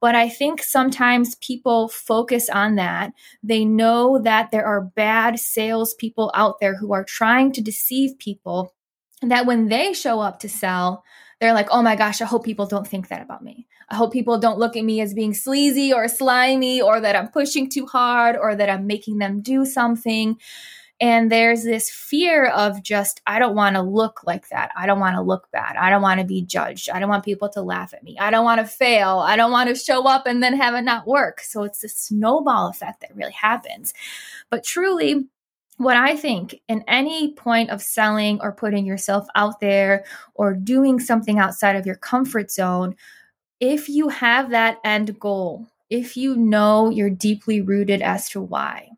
But 0.00 0.14
I 0.14 0.28
think 0.28 0.62
sometimes 0.62 1.34
people 1.36 1.88
focus 1.88 2.48
on 2.48 2.76
that. 2.76 3.12
They 3.42 3.64
know 3.64 4.18
that 4.22 4.50
there 4.50 4.64
are 4.64 4.80
bad 4.80 5.38
salespeople 5.38 6.32
out 6.34 6.56
there 6.60 6.76
who 6.76 6.92
are 6.94 7.04
trying 7.04 7.52
to 7.52 7.60
deceive 7.60 8.18
people. 8.18 8.74
That 9.22 9.44
when 9.44 9.68
they 9.68 9.92
show 9.92 10.20
up 10.20 10.40
to 10.40 10.48
sell, 10.48 11.04
they're 11.40 11.52
like, 11.52 11.68
oh 11.70 11.82
my 11.82 11.96
gosh, 11.96 12.22
I 12.22 12.24
hope 12.24 12.44
people 12.44 12.66
don't 12.66 12.86
think 12.86 13.08
that 13.08 13.20
about 13.20 13.44
me. 13.44 13.66
I 13.90 13.96
hope 13.96 14.12
people 14.12 14.38
don't 14.38 14.58
look 14.58 14.76
at 14.76 14.84
me 14.84 15.00
as 15.00 15.14
being 15.14 15.34
sleazy 15.34 15.92
or 15.92 16.06
slimy 16.06 16.80
or 16.80 17.00
that 17.00 17.16
I'm 17.16 17.28
pushing 17.28 17.68
too 17.68 17.86
hard 17.86 18.36
or 18.36 18.54
that 18.54 18.70
I'm 18.70 18.86
making 18.86 19.18
them 19.18 19.40
do 19.40 19.64
something. 19.64 20.38
And 21.00 21.32
there's 21.32 21.64
this 21.64 21.90
fear 21.90 22.46
of 22.46 22.82
just, 22.82 23.22
I 23.26 23.38
don't 23.38 23.54
want 23.54 23.74
to 23.76 23.82
look 23.82 24.20
like 24.24 24.50
that. 24.50 24.70
I 24.76 24.86
don't 24.86 25.00
want 25.00 25.16
to 25.16 25.22
look 25.22 25.50
bad. 25.50 25.76
I 25.76 25.88
don't 25.88 26.02
want 26.02 26.20
to 26.20 26.26
be 26.26 26.42
judged. 26.42 26.90
I 26.90 27.00
don't 27.00 27.08
want 27.08 27.24
people 27.24 27.48
to 27.50 27.62
laugh 27.62 27.94
at 27.94 28.02
me. 28.02 28.18
I 28.18 28.30
don't 28.30 28.44
want 28.44 28.60
to 28.60 28.66
fail. 28.66 29.18
I 29.18 29.34
don't 29.36 29.50
want 29.50 29.70
to 29.70 29.74
show 29.74 30.06
up 30.06 30.26
and 30.26 30.42
then 30.42 30.54
have 30.54 30.74
it 30.74 30.82
not 30.82 31.06
work. 31.06 31.40
So 31.40 31.64
it's 31.64 31.82
a 31.82 31.88
snowball 31.88 32.68
effect 32.68 33.00
that 33.00 33.16
really 33.16 33.32
happens. 33.32 33.94
But 34.50 34.62
truly, 34.62 35.26
what 35.78 35.96
I 35.96 36.14
think 36.16 36.60
in 36.68 36.84
any 36.86 37.32
point 37.32 37.70
of 37.70 37.80
selling 37.80 38.38
or 38.42 38.52
putting 38.52 38.84
yourself 38.84 39.26
out 39.34 39.60
there 39.60 40.04
or 40.34 40.52
doing 40.52 41.00
something 41.00 41.38
outside 41.38 41.76
of 41.76 41.86
your 41.86 41.96
comfort 41.96 42.50
zone, 42.50 42.94
if 43.60 43.88
you 43.88 44.08
have 44.08 44.50
that 44.50 44.78
end 44.84 45.18
goal, 45.20 45.66
if 45.90 46.16
you 46.16 46.36
know 46.36 46.88
you're 46.88 47.10
deeply 47.10 47.60
rooted 47.60 48.02
as 48.02 48.28
to 48.30 48.40
why, 48.40 48.88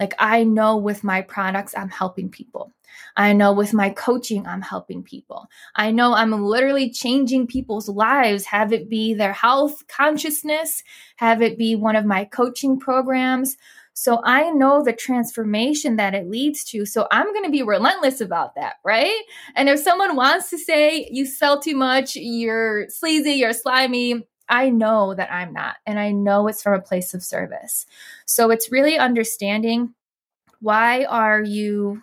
like 0.00 0.14
I 0.18 0.44
know 0.44 0.76
with 0.76 1.04
my 1.04 1.22
products, 1.22 1.74
I'm 1.76 1.90
helping 1.90 2.30
people. 2.30 2.72
I 3.16 3.32
know 3.32 3.52
with 3.52 3.74
my 3.74 3.90
coaching, 3.90 4.46
I'm 4.46 4.62
helping 4.62 5.02
people. 5.02 5.48
I 5.74 5.90
know 5.90 6.14
I'm 6.14 6.32
literally 6.32 6.90
changing 6.90 7.46
people's 7.46 7.88
lives, 7.88 8.46
have 8.46 8.72
it 8.72 8.88
be 8.88 9.12
their 9.14 9.32
health 9.32 9.86
consciousness, 9.88 10.82
have 11.16 11.42
it 11.42 11.58
be 11.58 11.76
one 11.76 11.96
of 11.96 12.04
my 12.06 12.24
coaching 12.24 12.78
programs. 12.78 13.56
So 13.98 14.20
I 14.24 14.50
know 14.50 14.82
the 14.84 14.92
transformation 14.92 15.96
that 15.96 16.14
it 16.14 16.28
leads 16.28 16.64
to. 16.64 16.84
So 16.84 17.08
I'm 17.10 17.32
going 17.32 17.46
to 17.46 17.50
be 17.50 17.62
relentless 17.62 18.20
about 18.20 18.54
that, 18.54 18.74
right? 18.84 19.22
And 19.54 19.70
if 19.70 19.80
someone 19.80 20.16
wants 20.16 20.50
to 20.50 20.58
say 20.58 21.08
you 21.10 21.24
sell 21.24 21.58
too 21.58 21.74
much, 21.74 22.14
you're 22.14 22.90
sleazy, 22.90 23.32
you're 23.32 23.54
slimy, 23.54 24.26
I 24.50 24.68
know 24.68 25.14
that 25.14 25.32
I'm 25.32 25.54
not. 25.54 25.76
And 25.86 25.98
I 25.98 26.12
know 26.12 26.46
it's 26.46 26.62
from 26.62 26.74
a 26.74 26.82
place 26.82 27.14
of 27.14 27.22
service. 27.22 27.86
So 28.26 28.50
it's 28.50 28.70
really 28.70 28.98
understanding 28.98 29.94
why 30.60 31.04
are 31.04 31.42
you 31.42 32.02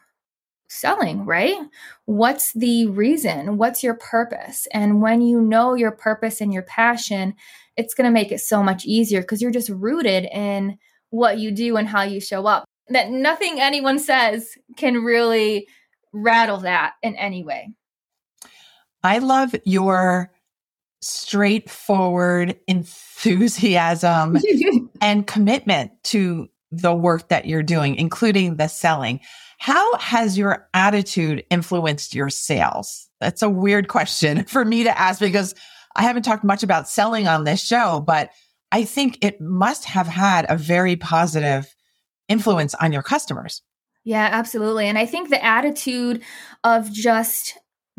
selling, 0.70 1.28
right? 1.28 1.58
What's 2.06 2.54
the 2.54 2.88
reason? 2.88 3.58
What's 3.58 3.84
your 3.84 3.94
purpose? 3.94 4.68
And 4.74 5.00
when 5.00 5.22
you 5.22 5.40
know 5.40 5.76
your 5.76 5.92
purpose 5.92 6.42
and 6.42 6.52
your 6.52 6.64
passion, 6.64 7.36
it's 7.78 7.94
going 7.94 8.06
to 8.06 8.12
make 8.12 8.32
it 8.32 8.40
so 8.40 8.64
much 8.64 8.84
easier 8.84 9.22
because 9.22 9.44
you're 9.44 9.52
just 9.52 9.70
rooted 9.70 10.26
in 10.26 10.80
what 11.14 11.38
you 11.38 11.52
do 11.52 11.78
and 11.78 11.88
how 11.88 12.02
you 12.02 12.20
show 12.20 12.48
up. 12.48 12.66
That 12.90 13.12
nothing 13.12 13.62
anyone 13.62 14.00
says 14.00 14.58
can 14.78 15.04
really 15.04 15.68
rattle 16.12 16.58
that 16.62 16.94
in 17.04 17.16
any 17.16 17.44
way. 17.44 17.70
I 19.04 19.20
love 19.20 19.56
your 19.64 20.32
straightforward 21.02 22.58
enthusiasm 22.68 24.40
and 25.02 25.28
commitment 25.28 25.92
to 26.06 26.50
the 26.72 26.96
work 26.96 27.28
that 27.28 27.46
you're 27.46 27.62
doing, 27.62 27.96
including 27.96 28.56
the 28.56 28.68
selling. 28.68 29.20
How 29.60 29.98
has 29.98 30.36
your 30.36 30.68
attitude 30.74 31.44
influenced 31.52 32.16
your 32.16 32.30
sales? 32.30 33.08
That's 33.20 33.44
a 33.44 33.50
weird 33.50 33.88
question 33.88 34.44
for 34.48 34.66
me 34.66 34.84
to 34.84 35.00
ask 35.00 35.20
because 35.20 35.54
I 35.96 36.02
haven't 36.02 36.24
talked 36.24 36.44
much 36.44 36.64
about 36.64 36.90
selling 36.90 37.28
on 37.28 37.44
this 37.44 37.64
show, 37.64 38.04
but 38.06 38.32
I 38.74 38.86
think 38.86 39.20
it 39.22 39.40
must 39.40 39.86
have 39.86 40.08
had 40.08 40.48
a 40.50 40.58
very 40.58 40.96
positive 40.96 41.76
influence 42.28 42.74
on 42.74 42.92
your 42.92 43.04
customers. 43.04 43.62
Yeah, 44.04 44.28
absolutely. 44.32 44.88
And 44.88 44.98
I 44.98 45.06
think 45.06 45.30
the 45.30 45.44
attitude 45.46 46.24
of 46.64 46.92
just 46.92 47.56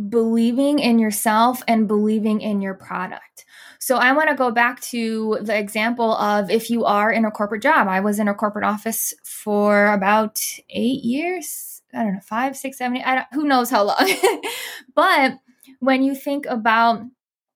believing 0.08 0.80
in 0.80 0.98
yourself 0.98 1.62
and 1.68 1.86
believing 1.86 2.40
in 2.40 2.60
your 2.60 2.74
product. 2.74 3.44
So 3.78 3.98
I 3.98 4.12
want 4.12 4.30
to 4.30 4.34
go 4.34 4.50
back 4.50 4.80
to 4.80 5.38
the 5.42 5.56
example 5.56 6.12
of 6.16 6.50
if 6.50 6.68
you 6.70 6.84
are 6.84 7.12
in 7.12 7.24
a 7.24 7.30
corporate 7.30 7.62
job. 7.62 7.86
I 7.86 8.00
was 8.00 8.18
in 8.18 8.26
a 8.26 8.34
corporate 8.34 8.64
office 8.64 9.14
for 9.22 9.92
about 9.92 10.42
eight 10.70 11.04
years. 11.04 11.82
I 11.94 12.02
don't 12.02 12.14
know, 12.14 12.20
five, 12.20 12.56
six, 12.56 12.78
seven, 12.78 12.96
eight, 12.96 13.24
who 13.32 13.44
knows 13.44 13.70
how 13.70 13.84
long. 13.84 14.12
but 14.96 15.38
when 15.78 16.02
you 16.02 16.16
think 16.16 16.46
about 16.46 17.04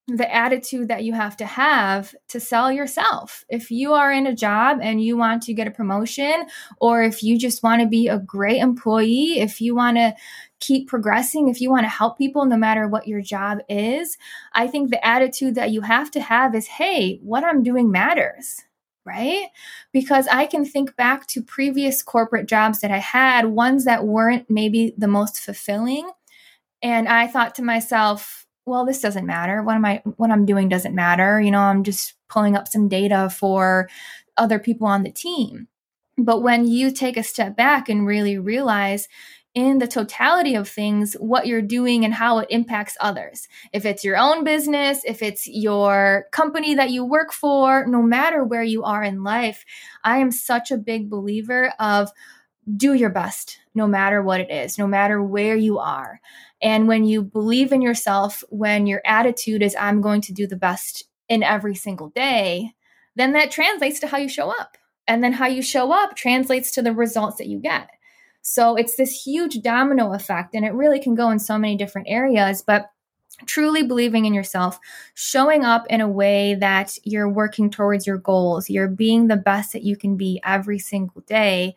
the 0.08 0.34
attitude 0.34 0.88
that 0.88 1.04
you 1.04 1.12
have 1.12 1.36
to 1.36 1.44
have 1.44 2.14
to 2.28 2.40
sell 2.40 2.72
yourself. 2.72 3.44
If 3.50 3.70
you 3.70 3.92
are 3.92 4.10
in 4.10 4.26
a 4.26 4.34
job 4.34 4.78
and 4.80 5.02
you 5.02 5.18
want 5.18 5.42
to 5.42 5.52
get 5.52 5.68
a 5.68 5.70
promotion, 5.70 6.46
or 6.78 7.02
if 7.02 7.22
you 7.22 7.38
just 7.38 7.62
want 7.62 7.82
to 7.82 7.86
be 7.86 8.08
a 8.08 8.18
great 8.18 8.60
employee, 8.60 9.38
if 9.38 9.60
you 9.60 9.74
want 9.74 9.98
to 9.98 10.14
keep 10.60 10.88
progressing, 10.88 11.48
if 11.48 11.60
you 11.60 11.70
want 11.70 11.84
to 11.84 11.90
help 11.90 12.16
people 12.16 12.46
no 12.46 12.56
matter 12.56 12.88
what 12.88 13.06
your 13.06 13.20
job 13.20 13.58
is, 13.68 14.16
I 14.54 14.66
think 14.66 14.90
the 14.90 15.06
attitude 15.06 15.54
that 15.56 15.72
you 15.72 15.82
have 15.82 16.10
to 16.12 16.20
have 16.20 16.54
is 16.54 16.66
hey, 16.66 17.18
what 17.22 17.44
I'm 17.44 17.62
doing 17.62 17.90
matters. 17.90 18.62
Right? 19.04 19.46
Because 19.90 20.26
I 20.28 20.44
can 20.44 20.66
think 20.66 20.94
back 20.94 21.26
to 21.28 21.42
previous 21.42 22.02
corporate 22.02 22.46
jobs 22.46 22.80
that 22.80 22.90
I 22.90 22.98
had, 22.98 23.46
ones 23.46 23.86
that 23.86 24.04
weren't 24.04 24.50
maybe 24.50 24.92
the 24.98 25.08
most 25.08 25.40
fulfilling. 25.40 26.10
And 26.82 27.08
I 27.08 27.26
thought 27.26 27.54
to 27.54 27.62
myself, 27.62 28.46
well, 28.68 28.84
this 28.84 29.00
doesn't 29.00 29.26
matter. 29.26 29.62
What 29.62 29.76
am 29.76 29.84
I 29.84 30.02
what 30.16 30.30
I'm 30.30 30.46
doing 30.46 30.68
doesn't 30.68 30.94
matter. 30.94 31.40
You 31.40 31.50
know, 31.50 31.60
I'm 31.60 31.82
just 31.82 32.14
pulling 32.28 32.56
up 32.56 32.68
some 32.68 32.88
data 32.88 33.30
for 33.30 33.88
other 34.36 34.58
people 34.58 34.86
on 34.86 35.02
the 35.02 35.10
team. 35.10 35.68
But 36.16 36.42
when 36.42 36.66
you 36.66 36.90
take 36.90 37.16
a 37.16 37.22
step 37.22 37.56
back 37.56 37.88
and 37.88 38.06
really 38.06 38.38
realize 38.38 39.08
in 39.54 39.78
the 39.78 39.88
totality 39.88 40.54
of 40.54 40.68
things 40.68 41.14
what 41.14 41.46
you're 41.46 41.62
doing 41.62 42.04
and 42.04 42.14
how 42.14 42.38
it 42.38 42.46
impacts 42.50 42.96
others. 43.00 43.48
If 43.72 43.84
it's 43.84 44.04
your 44.04 44.16
own 44.16 44.44
business, 44.44 45.00
if 45.04 45.22
it's 45.22 45.48
your 45.48 46.26
company 46.30 46.74
that 46.74 46.90
you 46.90 47.04
work 47.04 47.32
for, 47.32 47.84
no 47.86 48.02
matter 48.02 48.44
where 48.44 48.62
you 48.62 48.84
are 48.84 49.02
in 49.02 49.24
life, 49.24 49.64
I 50.04 50.18
am 50.18 50.30
such 50.30 50.70
a 50.70 50.78
big 50.78 51.10
believer 51.10 51.72
of 51.80 52.10
do 52.76 52.92
your 52.92 53.10
best 53.10 53.58
no 53.78 53.86
matter 53.86 54.22
what 54.22 54.40
it 54.40 54.50
is, 54.50 54.76
no 54.76 54.86
matter 54.86 55.22
where 55.22 55.56
you 55.56 55.78
are. 55.78 56.20
And 56.60 56.86
when 56.86 57.06
you 57.06 57.22
believe 57.22 57.72
in 57.72 57.80
yourself, 57.80 58.44
when 58.50 58.86
your 58.86 59.00
attitude 59.06 59.62
is, 59.62 59.74
I'm 59.78 60.02
going 60.02 60.20
to 60.22 60.34
do 60.34 60.46
the 60.46 60.56
best 60.56 61.04
in 61.28 61.42
every 61.42 61.74
single 61.74 62.10
day, 62.10 62.72
then 63.16 63.32
that 63.32 63.50
translates 63.50 64.00
to 64.00 64.08
how 64.08 64.18
you 64.18 64.28
show 64.28 64.50
up. 64.50 64.76
And 65.06 65.24
then 65.24 65.32
how 65.32 65.46
you 65.46 65.62
show 65.62 65.90
up 65.90 66.16
translates 66.16 66.70
to 66.72 66.82
the 66.82 66.92
results 66.92 67.38
that 67.38 67.46
you 67.46 67.58
get. 67.58 67.88
So 68.42 68.76
it's 68.76 68.96
this 68.96 69.24
huge 69.24 69.62
domino 69.62 70.12
effect, 70.12 70.54
and 70.54 70.66
it 70.66 70.74
really 70.74 71.00
can 71.00 71.14
go 71.14 71.30
in 71.30 71.38
so 71.38 71.56
many 71.56 71.76
different 71.76 72.08
areas. 72.10 72.62
But 72.62 72.90
truly 73.46 73.82
believing 73.82 74.24
in 74.24 74.34
yourself, 74.34 74.78
showing 75.14 75.64
up 75.64 75.86
in 75.88 76.00
a 76.00 76.08
way 76.08 76.56
that 76.56 76.98
you're 77.04 77.28
working 77.28 77.70
towards 77.70 78.06
your 78.06 78.18
goals, 78.18 78.68
you're 78.68 78.88
being 78.88 79.28
the 79.28 79.36
best 79.36 79.72
that 79.72 79.82
you 79.82 79.96
can 79.96 80.16
be 80.16 80.40
every 80.44 80.78
single 80.78 81.22
day 81.22 81.74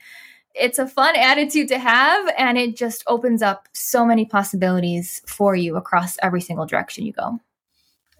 it's 0.55 0.79
a 0.79 0.87
fun 0.87 1.15
attitude 1.15 1.67
to 1.69 1.79
have 1.79 2.29
and 2.37 2.57
it 2.57 2.75
just 2.75 3.03
opens 3.07 3.41
up 3.41 3.67
so 3.73 4.05
many 4.05 4.25
possibilities 4.25 5.21
for 5.25 5.55
you 5.55 5.75
across 5.75 6.17
every 6.21 6.41
single 6.41 6.65
direction 6.65 7.05
you 7.05 7.13
go. 7.13 7.39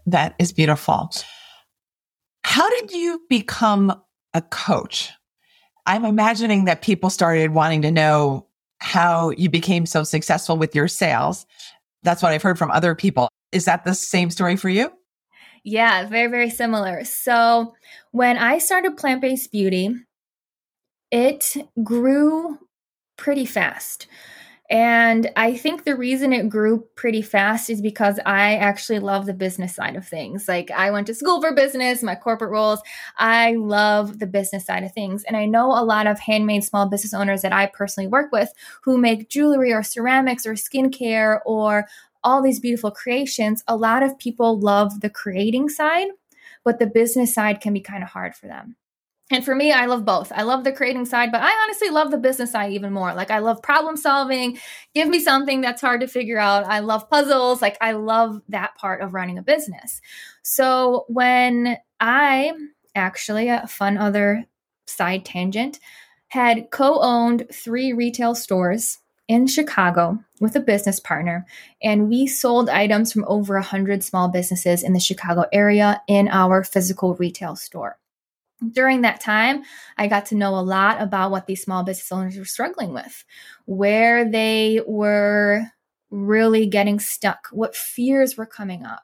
That 0.06 0.36
is 0.40 0.52
beautiful. 0.52 1.12
How 2.44 2.70
did 2.70 2.92
you 2.92 3.22
become 3.30 4.02
a 4.34 4.42
coach? 4.42 5.12
I'm 5.86 6.06
imagining 6.06 6.66
that 6.66 6.82
people 6.82 7.10
started 7.10 7.54
wanting 7.54 7.82
to 7.84 7.92
know 7.92 8.48
how 8.80 9.30
you 9.32 9.50
became 9.50 9.86
so 9.86 10.04
successful 10.04 10.58
with 10.58 10.76
your 10.76 10.88
sales. 10.88 11.46
That's 12.04 12.24
what 12.24 12.32
I've 12.32 12.42
heard 12.42 12.58
from 12.58 12.72
other 12.72 12.96
people. 12.96 13.30
Is 13.52 13.66
that 13.66 13.84
the 13.84 13.94
same 13.94 14.30
story 14.30 14.56
for 14.56 14.70
you? 14.70 14.92
Yeah, 15.64 16.08
very, 16.08 16.32
very 16.32 16.50
similar. 16.50 17.04
So, 17.04 17.76
when 18.12 18.38
I 18.38 18.58
started 18.58 18.98
plant 18.98 19.22
based 19.22 19.52
beauty, 19.52 19.96
it 21.12 21.56
grew 21.84 22.58
pretty 23.18 23.46
fast. 23.46 24.08
And 24.70 25.30
I 25.36 25.58
think 25.58 25.84
the 25.84 25.98
reason 25.98 26.32
it 26.32 26.48
grew 26.48 26.86
pretty 26.96 27.22
fast 27.22 27.70
is 27.70 27.82
because 27.82 28.20
I 28.26 28.56
actually 28.56 29.00
love 29.00 29.26
the 29.26 29.34
business 29.34 29.76
side 29.76 29.98
of 29.98 30.08
things. 30.08 30.48
Like, 30.48 30.72
I 30.72 30.92
went 30.92 31.08
to 31.08 31.14
school 31.14 31.42
for 31.42 31.54
business, 31.54 32.02
my 32.02 32.16
corporate 32.16 32.52
roles. 32.52 32.80
I 33.18 33.56
love 33.56 34.20
the 34.20 34.28
business 34.28 34.66
side 34.66 34.86
of 34.86 34.94
things. 34.94 35.26
And 35.26 35.36
I 35.36 35.46
know 35.46 35.72
a 35.72 35.84
lot 35.84 36.08
of 36.08 36.20
handmade 36.20 36.64
small 36.64 36.88
business 36.88 37.14
owners 37.14 37.42
that 37.42 37.52
I 37.52 37.66
personally 37.66 38.08
work 38.08 38.32
with 38.32 38.54
who 38.82 38.98
make 38.98 39.30
jewelry 39.30 39.74
or 39.74 39.84
ceramics 39.84 40.46
or 40.46 40.54
skincare 40.54 41.40
or 41.46 41.86
all 42.24 42.42
these 42.42 42.62
beautiful 42.62 42.92
creations. 42.92 43.66
A 43.68 43.76
lot 43.76 44.04
of 44.04 44.18
people 44.20 44.58
love 44.58 45.02
the 45.02 45.10
creating 45.10 45.68
side 45.68 46.08
but 46.64 46.80
the 46.80 46.88
business 46.88 47.34
side 47.34 47.62
can 47.62 47.74
be 47.74 47.82
kind 47.82 48.04
of 48.04 48.10
hard 48.10 48.36
for 48.36 48.48
them. 48.48 48.76
And 49.32 49.46
for 49.46 49.56
me, 49.56 49.72
I 49.72 49.86
love 49.86 50.04
both. 50.04 50.32
I 50.36 50.44
love 50.44 50.66
the 50.66 50.74
creating 50.74 51.06
side, 51.06 51.32
but 51.32 51.42
I 51.42 51.52
honestly 51.64 51.90
love 51.90 52.12
the 52.12 52.18
business 52.18 52.52
side 52.52 52.74
even 52.74 52.92
more. 52.92 53.14
Like, 53.14 53.32
I 53.32 53.40
love 53.40 53.64
problem 53.64 53.96
solving. 53.96 54.60
Give 54.94 55.08
me 55.08 55.22
something 55.22 55.62
that's 55.62 55.82
hard 55.82 56.02
to 56.02 56.08
figure 56.08 56.38
out. 56.38 56.66
I 56.66 56.80
love 56.80 57.10
puzzles. 57.10 57.62
Like, 57.62 57.78
I 57.80 57.94
love 57.94 58.42
that 58.50 58.76
part 58.76 59.02
of 59.02 59.14
running 59.14 59.38
a 59.38 59.42
business. 59.42 60.02
So, 60.44 61.06
when 61.08 61.78
I 62.02 62.52
actually, 62.94 63.48
a 63.48 63.66
fun 63.68 63.98
other 63.98 64.46
side 64.86 65.24
tangent, 65.24 65.80
had 66.28 66.70
co 66.72 67.00
owned 67.00 67.48
three 67.54 67.94
retail 67.94 68.36
stores 68.36 69.00
in 69.30 69.48
Chicago 69.48 70.22
with 70.42 70.58
a 70.58 70.60
business 70.60 71.00
partner, 71.00 71.46
and 71.82 72.10
we 72.10 72.28
sold 72.28 72.68
items 72.68 73.14
from 73.14 73.24
over 73.30 73.54
100 73.54 74.04
small 74.04 74.28
businesses 74.28 74.84
in 74.84 74.92
the 74.92 75.00
Chicago 75.00 75.46
area 75.54 76.02
in 76.10 76.28
our 76.28 76.66
physical 76.66 77.16
retail 77.16 77.56
store 77.56 77.98
during 78.70 79.02
that 79.02 79.22
time, 79.22 79.64
I 79.98 80.08
got 80.08 80.28
to 80.28 80.36
know 80.36 80.56
a 80.56 80.62
lot 80.62 81.02
about 81.02 81.32
what 81.32 81.48
these 81.48 81.64
small 81.64 81.84
business 81.84 82.12
owners 82.12 82.38
were 82.38 82.46
struggling 82.46 82.94
with, 82.94 83.26
where 83.66 84.30
they 84.30 84.82
were 84.86 85.66
really 86.10 86.68
getting 86.68 87.00
stuck, 87.00 87.48
what 87.52 87.76
fears 87.76 88.38
were 88.38 88.46
coming 88.46 88.86
up, 88.86 89.04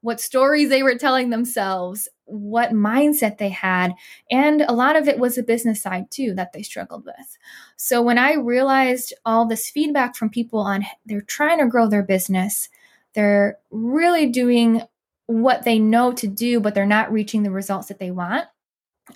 what 0.00 0.20
stories 0.20 0.68
they 0.68 0.82
were 0.82 0.98
telling 0.98 1.30
themselves, 1.30 2.08
what 2.24 2.72
mindset 2.72 3.38
they 3.38 3.48
had. 3.48 3.94
And 4.30 4.62
a 4.62 4.72
lot 4.72 4.96
of 4.96 5.08
it 5.08 5.18
was 5.18 5.36
the 5.36 5.42
business 5.42 5.82
side 5.82 6.10
too 6.10 6.34
that 6.34 6.52
they 6.52 6.62
struggled 6.62 7.06
with. 7.06 7.38
So 7.76 8.02
when 8.02 8.18
I 8.18 8.34
realized 8.34 9.14
all 9.24 9.46
this 9.46 9.70
feedback 9.70 10.16
from 10.16 10.28
people 10.28 10.60
on 10.60 10.84
they're 11.06 11.20
trying 11.22 11.58
to 11.58 11.66
grow 11.66 11.88
their 11.88 12.02
business, 12.02 12.68
they're 13.14 13.58
really 13.70 14.26
doing 14.26 14.82
what 15.26 15.64
they 15.64 15.78
know 15.78 16.12
to 16.12 16.26
do, 16.26 16.60
but 16.60 16.74
they're 16.74 16.86
not 16.86 17.12
reaching 17.12 17.42
the 17.42 17.50
results 17.50 17.88
that 17.88 17.98
they 17.98 18.10
want 18.10 18.46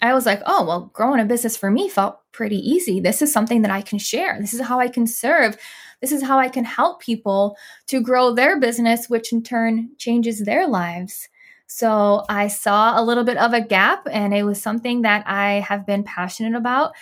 I 0.00 0.14
was 0.14 0.26
like, 0.26 0.40
oh, 0.46 0.64
well, 0.64 0.90
growing 0.92 1.20
a 1.20 1.24
business 1.24 1.56
for 1.56 1.70
me 1.70 1.88
felt 1.88 2.18
pretty 2.32 2.56
easy. 2.56 3.00
This 3.00 3.20
is 3.20 3.32
something 3.32 3.62
that 3.62 3.70
I 3.70 3.82
can 3.82 3.98
share. 3.98 4.38
This 4.40 4.54
is 4.54 4.62
how 4.62 4.80
I 4.80 4.88
can 4.88 5.06
serve. 5.06 5.56
This 6.00 6.12
is 6.12 6.22
how 6.22 6.38
I 6.38 6.48
can 6.48 6.64
help 6.64 7.00
people 7.00 7.56
to 7.88 8.00
grow 8.00 8.34
their 8.34 8.58
business, 8.58 9.08
which 9.08 9.32
in 9.32 9.42
turn 9.42 9.90
changes 9.98 10.40
their 10.40 10.66
lives. 10.66 11.28
So 11.66 12.24
I 12.28 12.48
saw 12.48 13.00
a 13.00 13.04
little 13.04 13.24
bit 13.24 13.38
of 13.38 13.54
a 13.54 13.60
gap, 13.60 14.06
and 14.10 14.34
it 14.34 14.42
was 14.42 14.60
something 14.60 15.02
that 15.02 15.24
I 15.26 15.60
have 15.60 15.86
been 15.86 16.04
passionate 16.04 16.54
about. 16.54 16.92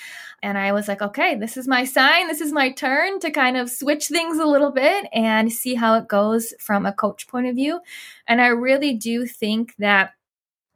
And 0.43 0.57
I 0.57 0.73
was 0.73 0.87
like, 0.87 1.03
okay, 1.03 1.35
this 1.35 1.57
is 1.57 1.67
my 1.67 1.85
sign. 1.85 2.29
This 2.29 2.41
is 2.41 2.53
my 2.53 2.71
turn 2.71 3.19
to 3.21 3.31
kind 3.31 3.57
of 3.57 3.69
switch 3.69 4.07
things 4.07 4.39
a 4.39 4.47
little 4.47 4.71
bit 4.71 5.07
and 5.13 5.53
see 5.53 5.75
how 5.75 5.95
it 5.95 6.07
goes 6.07 6.55
from 6.61 6.87
a 6.87 6.93
coach 6.93 7.27
point 7.27 7.49
of 7.49 7.57
view. 7.57 7.81
And 8.29 8.41
I 8.41 8.49
really 8.49 8.95
do 8.95 9.27
think 9.27 9.75
that 9.79 10.13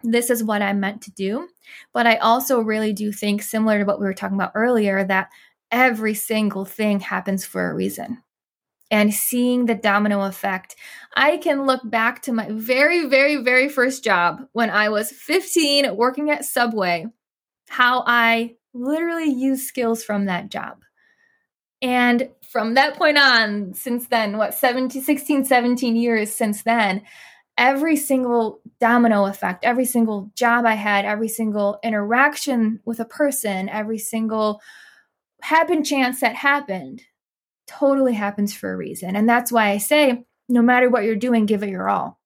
this 0.04 0.30
is 0.30 0.44
what 0.44 0.62
I'm 0.62 0.80
meant 0.80 1.02
to 1.02 1.10
do. 1.10 1.48
But 1.92 2.06
I 2.06 2.16
also 2.16 2.60
really 2.60 2.92
do 2.92 3.10
think, 3.10 3.42
similar 3.42 3.78
to 3.78 3.84
what 3.84 3.98
we 3.98 4.06
were 4.06 4.14
talking 4.14 4.36
about 4.36 4.52
earlier, 4.54 5.02
that 5.04 5.30
every 5.70 6.14
single 6.14 6.64
thing 6.64 7.00
happens 7.00 7.44
for 7.44 7.70
a 7.70 7.74
reason. 7.74 8.22
And 8.90 9.12
seeing 9.12 9.66
the 9.66 9.74
domino 9.74 10.22
effect, 10.22 10.76
I 11.16 11.38
can 11.38 11.66
look 11.66 11.80
back 11.82 12.22
to 12.22 12.32
my 12.32 12.48
very, 12.50 13.06
very, 13.06 13.36
very 13.36 13.68
first 13.68 14.04
job 14.04 14.42
when 14.52 14.70
I 14.70 14.90
was 14.90 15.10
15 15.10 15.96
working 15.96 16.30
at 16.30 16.44
Subway, 16.44 17.06
how 17.68 18.04
I 18.06 18.56
literally 18.74 19.32
used 19.32 19.66
skills 19.66 20.04
from 20.04 20.26
that 20.26 20.50
job. 20.50 20.82
And 21.80 22.30
from 22.50 22.74
that 22.74 22.96
point 22.96 23.18
on, 23.18 23.74
since 23.74 24.06
then, 24.06 24.36
what, 24.36 24.54
17, 24.54 25.02
16, 25.02 25.44
17 25.44 25.96
years 25.96 26.30
since 26.30 26.62
then, 26.62 27.02
every 27.56 27.96
single 27.96 28.60
domino 28.80 29.26
effect, 29.26 29.64
every 29.64 29.84
single 29.84 30.30
job 30.34 30.64
I 30.66 30.74
had, 30.74 31.04
every 31.04 31.28
single 31.28 31.78
interaction 31.82 32.80
with 32.84 33.00
a 33.00 33.04
person, 33.04 33.68
every 33.68 33.98
single 33.98 34.60
happen 35.42 35.84
chance 35.84 36.20
that 36.20 36.34
happened 36.34 37.02
totally 37.66 38.14
happens 38.14 38.54
for 38.54 38.72
a 38.72 38.76
reason. 38.76 39.16
And 39.16 39.28
that's 39.28 39.52
why 39.52 39.70
I 39.70 39.78
say, 39.78 40.24
no 40.48 40.62
matter 40.62 40.90
what 40.90 41.04
you're 41.04 41.16
doing, 41.16 41.46
give 41.46 41.62
it 41.62 41.70
your 41.70 41.88
all. 41.88 42.18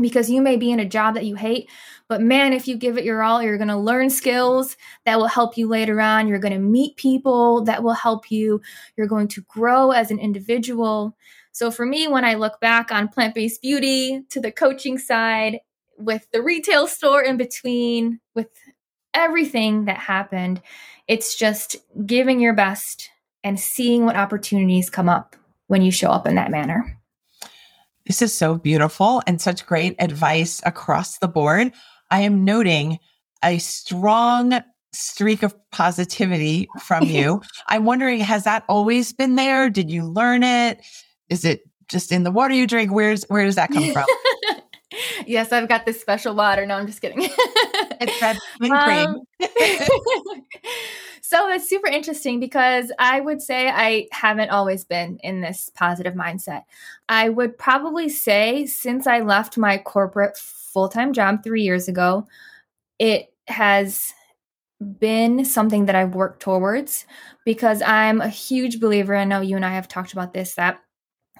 Because 0.00 0.28
you 0.28 0.42
may 0.42 0.56
be 0.56 0.72
in 0.72 0.80
a 0.80 0.88
job 0.88 1.14
that 1.14 1.24
you 1.24 1.36
hate, 1.36 1.70
but 2.08 2.20
man, 2.20 2.52
if 2.52 2.66
you 2.66 2.76
give 2.76 2.98
it 2.98 3.04
your 3.04 3.22
all, 3.22 3.40
you're 3.40 3.58
going 3.58 3.68
to 3.68 3.76
learn 3.76 4.10
skills 4.10 4.76
that 5.04 5.18
will 5.18 5.28
help 5.28 5.56
you 5.56 5.68
later 5.68 6.00
on. 6.00 6.26
You're 6.26 6.40
going 6.40 6.52
to 6.52 6.58
meet 6.58 6.96
people 6.96 7.62
that 7.64 7.84
will 7.84 7.92
help 7.92 8.28
you. 8.28 8.60
You're 8.96 9.06
going 9.06 9.28
to 9.28 9.42
grow 9.42 9.92
as 9.92 10.10
an 10.10 10.18
individual. 10.18 11.16
So 11.54 11.70
for 11.70 11.86
me, 11.86 12.08
when 12.08 12.24
I 12.24 12.34
look 12.34 12.58
back 12.58 12.90
on 12.90 13.06
plant 13.06 13.32
based 13.32 13.62
beauty 13.62 14.24
to 14.30 14.40
the 14.40 14.50
coaching 14.50 14.98
side, 14.98 15.60
with 15.96 16.26
the 16.32 16.42
retail 16.42 16.88
store 16.88 17.22
in 17.22 17.36
between, 17.36 18.18
with 18.34 18.48
everything 19.14 19.84
that 19.84 19.98
happened, 19.98 20.60
it's 21.06 21.38
just 21.38 21.76
giving 22.04 22.40
your 22.40 22.54
best 22.54 23.08
and 23.44 23.60
seeing 23.60 24.04
what 24.04 24.16
opportunities 24.16 24.90
come 24.90 25.08
up 25.08 25.36
when 25.68 25.80
you 25.80 25.92
show 25.92 26.10
up 26.10 26.26
in 26.26 26.34
that 26.34 26.50
manner. 26.50 26.98
This 28.04 28.20
is 28.20 28.34
so 28.36 28.56
beautiful 28.56 29.22
and 29.24 29.40
such 29.40 29.64
great 29.64 29.94
advice 30.00 30.60
across 30.66 31.18
the 31.18 31.28
board. 31.28 31.72
I 32.10 32.22
am 32.22 32.44
noting 32.44 32.98
a 33.44 33.58
strong 33.58 34.60
streak 34.92 35.44
of 35.44 35.54
positivity 35.70 36.66
from 36.80 37.04
you. 37.08 37.42
I'm 37.68 37.84
wondering, 37.84 38.18
has 38.18 38.42
that 38.42 38.64
always 38.68 39.12
been 39.12 39.36
there? 39.36 39.70
Did 39.70 39.88
you 39.88 40.04
learn 40.04 40.42
it? 40.42 40.80
Is 41.28 41.44
it 41.44 41.62
just 41.88 42.12
in 42.12 42.22
the 42.22 42.30
water 42.30 42.54
you 42.54 42.66
drink? 42.66 42.92
Where's 42.92 43.24
where 43.24 43.44
does 43.44 43.56
that 43.56 43.70
come 43.70 43.92
from? 43.92 44.04
yes, 45.26 45.52
I've 45.52 45.68
got 45.68 45.86
this 45.86 46.00
special 46.00 46.34
water. 46.34 46.66
No, 46.66 46.76
I'm 46.76 46.86
just 46.86 47.00
kidding. 47.00 47.18
it's 47.22 48.20
that 48.20 48.36
um, 48.62 49.24
cream. 49.38 50.42
so 51.22 51.48
it's 51.50 51.68
super 51.68 51.88
interesting 51.88 52.40
because 52.40 52.92
I 52.98 53.20
would 53.20 53.42
say 53.42 53.68
I 53.68 54.08
haven't 54.12 54.50
always 54.50 54.84
been 54.84 55.18
in 55.22 55.40
this 55.40 55.70
positive 55.74 56.14
mindset. 56.14 56.62
I 57.08 57.28
would 57.28 57.58
probably 57.58 58.08
say 58.08 58.66
since 58.66 59.06
I 59.06 59.20
left 59.20 59.58
my 59.58 59.78
corporate 59.78 60.36
full 60.36 60.88
time 60.88 61.12
job 61.12 61.42
three 61.42 61.62
years 61.62 61.88
ago, 61.88 62.26
it 62.98 63.32
has 63.48 64.12
been 64.98 65.44
something 65.44 65.86
that 65.86 65.94
I've 65.94 66.14
worked 66.14 66.40
towards 66.40 67.06
because 67.44 67.80
I'm 67.82 68.20
a 68.20 68.28
huge 68.28 68.80
believer. 68.80 69.16
I 69.16 69.24
know 69.24 69.40
you 69.40 69.56
and 69.56 69.64
I 69.64 69.74
have 69.74 69.88
talked 69.88 70.12
about 70.12 70.32
this 70.32 70.54
that 70.56 70.80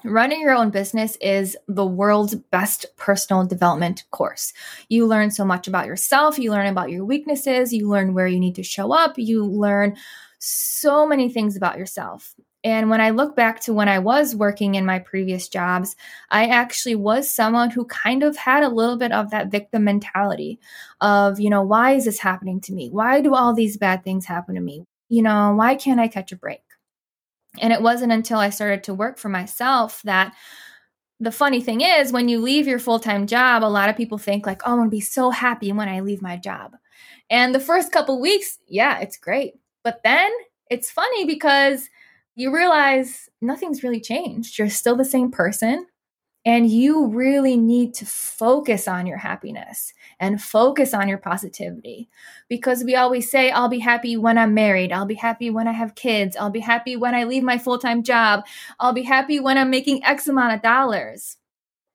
Running 0.03 0.41
your 0.41 0.53
own 0.53 0.69
business 0.69 1.17
is 1.21 1.57
the 1.67 1.85
world's 1.85 2.35
best 2.35 2.85
personal 2.97 3.45
development 3.45 4.03
course. 4.11 4.53
You 4.89 5.07
learn 5.07 5.31
so 5.31 5.45
much 5.45 5.67
about 5.67 5.87
yourself, 5.87 6.37
you 6.37 6.51
learn 6.51 6.67
about 6.67 6.91
your 6.91 7.05
weaknesses, 7.05 7.73
you 7.73 7.89
learn 7.89 8.13
where 8.13 8.27
you 8.27 8.39
need 8.39 8.55
to 8.55 8.63
show 8.63 8.91
up, 8.91 9.17
you 9.17 9.43
learn 9.43 9.95
so 10.37 11.07
many 11.07 11.29
things 11.29 11.55
about 11.55 11.77
yourself. 11.77 12.35
And 12.63 12.89
when 12.89 12.99
I 12.99 13.11
look 13.11 13.35
back 13.35 13.61
to 13.61 13.73
when 13.73 13.87
I 13.87 13.99
was 13.99 14.35
working 14.35 14.75
in 14.75 14.85
my 14.85 14.99
previous 14.99 15.47
jobs, 15.47 15.95
I 16.29 16.47
actually 16.47 16.95
was 16.95 17.33
someone 17.33 17.69
who 17.69 17.85
kind 17.85 18.21
of 18.21 18.35
had 18.35 18.63
a 18.63 18.69
little 18.69 18.97
bit 18.97 19.11
of 19.11 19.31
that 19.31 19.49
victim 19.49 19.85
mentality 19.85 20.59
of, 20.99 21.39
you 21.39 21.49
know, 21.49 21.61
why 21.61 21.93
is 21.93 22.05
this 22.05 22.19
happening 22.19 22.59
to 22.61 22.73
me? 22.73 22.89
Why 22.89 23.21
do 23.21 23.33
all 23.33 23.53
these 23.53 23.77
bad 23.77 24.03
things 24.03 24.25
happen 24.25 24.55
to 24.55 24.61
me? 24.61 24.83
You 25.09 25.21
know, 25.21 25.53
why 25.55 25.75
can't 25.75 25.99
I 25.99 26.07
catch 26.07 26.31
a 26.31 26.35
break? 26.35 26.61
And 27.61 27.73
it 27.73 27.81
wasn't 27.81 28.11
until 28.11 28.39
I 28.39 28.49
started 28.49 28.83
to 28.85 28.93
work 28.93 29.17
for 29.17 29.29
myself 29.29 30.01
that 30.03 30.33
the 31.19 31.31
funny 31.31 31.61
thing 31.61 31.81
is 31.81 32.11
when 32.11 32.27
you 32.27 32.39
leave 32.41 32.67
your 32.67 32.79
full-time 32.79 33.25
job, 33.27 33.63
a 33.63 33.65
lot 33.65 33.89
of 33.89 33.95
people 33.95 34.17
think 34.17 34.45
like, 34.45 34.61
"Oh, 34.65 34.71
I'm 34.71 34.77
going 34.77 34.89
to 34.89 34.95
be 34.95 35.01
so 35.01 35.29
happy 35.29 35.71
when 35.71 35.87
I 35.87 36.01
leave 36.01 36.21
my 36.21 36.37
job." 36.37 36.75
And 37.29 37.55
the 37.55 37.59
first 37.59 37.91
couple 37.91 38.19
weeks, 38.19 38.59
yeah, 38.67 38.99
it's 38.99 39.17
great. 39.17 39.53
But 39.83 40.01
then 40.03 40.31
it's 40.69 40.91
funny 40.91 41.25
because 41.25 41.89
you 42.35 42.53
realize 42.53 43.29
nothing's 43.41 43.83
really 43.83 44.01
changed. 44.01 44.59
You're 44.59 44.69
still 44.69 44.95
the 44.95 45.05
same 45.05 45.31
person. 45.31 45.87
And 46.45 46.69
you 46.69 47.07
really 47.07 47.57
need 47.57 47.95
to 47.95 48.05
focus 48.05 48.87
on 48.87 49.07
your 49.07 49.17
happiness 49.17 49.93
and 50.19 50.41
focus 50.41 50.93
on 50.93 51.09
your 51.09 51.17
positivity 51.17 52.07
because 52.47 52.83
we 52.83 52.95
always 52.95 53.31
say, 53.31 53.49
I'll 53.49 53.67
be 53.67 53.79
happy 53.79 54.15
when 54.15 54.37
I'm 54.37 54.53
married. 54.53 54.91
I'll 54.91 55.07
be 55.07 55.15
happy 55.15 55.49
when 55.49 55.67
I 55.67 55.71
have 55.71 55.95
kids. 55.95 56.37
I'll 56.37 56.51
be 56.51 56.59
happy 56.59 56.95
when 56.95 57.15
I 57.15 57.23
leave 57.23 57.41
my 57.41 57.57
full 57.57 57.79
time 57.79 58.03
job. 58.03 58.45
I'll 58.79 58.93
be 58.93 59.01
happy 59.03 59.39
when 59.39 59.57
I'm 59.57 59.71
making 59.71 60.03
X 60.03 60.27
amount 60.27 60.53
of 60.53 60.61
dollars. 60.61 61.37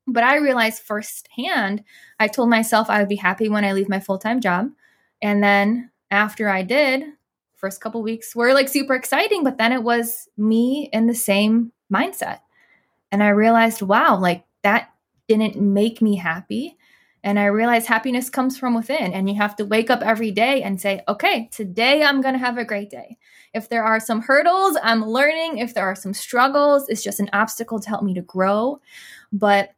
But 0.06 0.24
I 0.24 0.38
realized 0.38 0.82
firsthand, 0.82 1.84
I 2.18 2.26
told 2.26 2.50
myself 2.50 2.90
I 2.90 2.98
would 2.98 3.08
be 3.08 3.16
happy 3.16 3.48
when 3.48 3.64
I 3.64 3.72
leave 3.72 3.88
my 3.88 4.00
full 4.00 4.18
time 4.18 4.40
job. 4.40 4.70
And 5.22 5.42
then 5.44 5.90
after 6.10 6.48
I 6.48 6.62
did, 6.62 7.04
first 7.54 7.80
couple 7.80 8.02
weeks 8.02 8.34
were 8.34 8.52
like 8.52 8.68
super 8.68 8.94
exciting, 8.94 9.44
but 9.44 9.58
then 9.58 9.72
it 9.72 9.84
was 9.84 10.28
me 10.36 10.88
in 10.92 11.06
the 11.06 11.14
same 11.14 11.72
mindset. 11.92 12.40
And 13.12 13.22
I 13.22 13.28
realized, 13.28 13.82
wow, 13.82 14.18
like 14.18 14.44
that 14.62 14.90
didn't 15.28 15.60
make 15.60 16.00
me 16.02 16.16
happy. 16.16 16.76
And 17.22 17.38
I 17.38 17.46
realized 17.46 17.86
happiness 17.86 18.30
comes 18.30 18.58
from 18.58 18.74
within. 18.74 19.12
And 19.12 19.28
you 19.28 19.36
have 19.36 19.56
to 19.56 19.64
wake 19.64 19.90
up 19.90 20.02
every 20.02 20.30
day 20.30 20.62
and 20.62 20.80
say, 20.80 21.02
okay, 21.06 21.48
today 21.52 22.02
I'm 22.02 22.22
going 22.22 22.34
to 22.34 22.38
have 22.38 22.56
a 22.56 22.64
great 22.64 22.88
day. 22.88 23.18
If 23.52 23.68
there 23.68 23.84
are 23.84 24.00
some 24.00 24.22
hurdles, 24.22 24.78
I'm 24.82 25.04
learning. 25.04 25.58
If 25.58 25.74
there 25.74 25.84
are 25.84 25.94
some 25.94 26.14
struggles, 26.14 26.88
it's 26.88 27.02
just 27.02 27.20
an 27.20 27.28
obstacle 27.32 27.78
to 27.80 27.88
help 27.88 28.02
me 28.02 28.14
to 28.14 28.22
grow. 28.22 28.80
But 29.32 29.70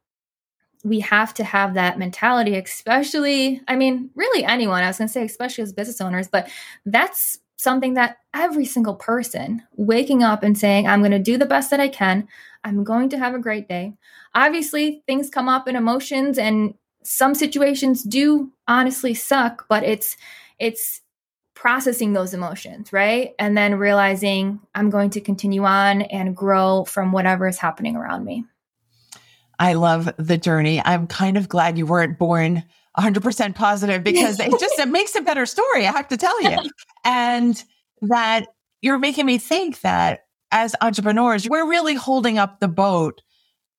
we 0.84 1.00
have 1.00 1.34
to 1.34 1.44
have 1.44 1.74
that 1.74 1.98
mentality, 1.98 2.56
especially, 2.56 3.60
I 3.68 3.76
mean, 3.76 4.10
really 4.14 4.44
anyone. 4.44 4.82
I 4.82 4.88
was 4.88 4.98
going 4.98 5.08
to 5.08 5.12
say, 5.12 5.24
especially 5.24 5.62
as 5.62 5.72
business 5.72 6.00
owners, 6.00 6.28
but 6.28 6.48
that's 6.84 7.38
something 7.56 7.94
that 7.94 8.18
every 8.34 8.64
single 8.64 8.96
person 8.96 9.62
waking 9.76 10.22
up 10.22 10.42
and 10.42 10.58
saying, 10.58 10.86
I'm 10.86 11.00
going 11.00 11.12
to 11.12 11.18
do 11.20 11.38
the 11.38 11.46
best 11.46 11.70
that 11.70 11.80
I 11.80 11.88
can. 11.88 12.26
I'm 12.64 12.84
going 12.84 13.08
to 13.10 13.18
have 13.18 13.34
a 13.34 13.38
great 13.38 13.68
day. 13.68 13.94
Obviously, 14.34 15.02
things 15.06 15.30
come 15.30 15.48
up 15.48 15.68
in 15.68 15.76
emotions 15.76 16.38
and 16.38 16.74
some 17.02 17.34
situations 17.34 18.02
do 18.02 18.52
honestly 18.68 19.14
suck, 19.14 19.66
but 19.68 19.82
it's 19.82 20.16
it's 20.58 21.00
processing 21.54 22.12
those 22.12 22.34
emotions, 22.34 22.92
right? 22.92 23.34
And 23.38 23.56
then 23.56 23.76
realizing 23.76 24.60
I'm 24.74 24.90
going 24.90 25.10
to 25.10 25.20
continue 25.20 25.64
on 25.64 26.02
and 26.02 26.36
grow 26.36 26.84
from 26.84 27.12
whatever 27.12 27.46
is 27.46 27.58
happening 27.58 27.96
around 27.96 28.24
me. 28.24 28.44
I 29.58 29.74
love 29.74 30.12
the 30.16 30.38
journey. 30.38 30.82
I'm 30.84 31.06
kind 31.06 31.36
of 31.36 31.48
glad 31.48 31.78
you 31.78 31.86
weren't 31.86 32.18
born 32.18 32.64
100% 32.98 33.54
positive 33.54 34.02
because 34.02 34.40
it 34.40 34.50
just 34.58 34.78
it 34.78 34.88
makes 34.88 35.14
a 35.14 35.22
better 35.22 35.46
story, 35.46 35.86
I 35.86 35.92
have 35.92 36.08
to 36.08 36.16
tell 36.16 36.42
you. 36.42 36.58
and 37.04 37.62
that 38.02 38.46
you're 38.80 38.98
making 38.98 39.26
me 39.26 39.38
think 39.38 39.80
that 39.82 40.21
as 40.52 40.76
entrepreneurs, 40.80 41.48
we're 41.48 41.68
really 41.68 41.94
holding 41.94 42.38
up 42.38 42.60
the 42.60 42.68
boat 42.68 43.22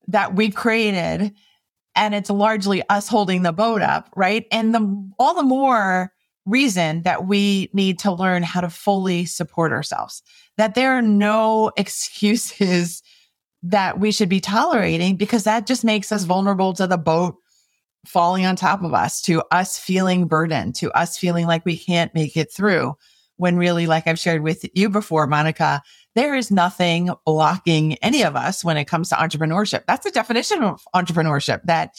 that 0.08 0.36
we 0.36 0.50
created 0.50 1.34
and 1.96 2.16
it's 2.16 2.30
largely 2.30 2.82
us 2.90 3.08
holding 3.08 3.44
the 3.44 3.54
boat 3.54 3.82
up, 3.82 4.10
right? 4.16 4.46
And 4.52 4.74
the 4.74 5.12
all 5.20 5.36
the 5.36 5.44
more 5.44 6.12
reason 6.46 7.04
that 7.04 7.26
we 7.26 7.70
need 7.74 8.00
to 8.00 8.12
learn 8.12 8.44
how 8.44 8.62
to 8.62 8.70
fully 8.70 9.26
support 9.26 9.72
ourselves. 9.72 10.22
That 10.58 10.76
there 10.76 10.94
are 10.98 11.02
no 11.02 11.72
excuses 11.78 13.02
that 13.62 14.00
we 14.00 14.12
should 14.12 14.30
be 14.30 14.42
tolerating 14.42 15.16
because 15.16 15.46
that 15.46 15.66
just 15.66 15.86
makes 15.86 16.12
us 16.12 16.26
vulnerable 16.26 16.74
to 16.74 16.86
the 16.86 16.98
boat 16.98 17.36
falling 18.06 18.46
on 18.46 18.58
top 18.58 18.84
of 18.84 18.94
us, 18.94 19.22
to 19.22 19.42
us 19.52 19.78
feeling 19.78 20.28
burdened, 20.28 20.76
to 20.76 20.92
us 20.92 21.18
feeling 21.18 21.48
like 21.48 21.64
we 21.66 21.78
can't 21.78 22.14
make 22.14 22.36
it 22.36 22.52
through. 22.52 22.96
When 23.38 23.56
really, 23.56 23.88
like 23.88 24.06
I've 24.06 24.20
shared 24.20 24.44
with 24.44 24.66
you 24.74 24.90
before, 24.90 25.26
Monica, 25.26 25.82
there 26.16 26.36
is 26.36 26.52
nothing 26.52 27.10
blocking 27.26 27.96
any 27.96 28.24
of 28.24 28.36
us 28.36 28.64
when 28.64 28.78
it 28.78 28.86
comes 28.86 29.10
to 29.10 29.16
entrepreneurship. 29.16 29.84
That's 29.88 30.06
the 30.06 30.12
definition 30.12 30.64
of 30.64 30.82
entrepreneurship 30.96 31.62
that 31.64 31.96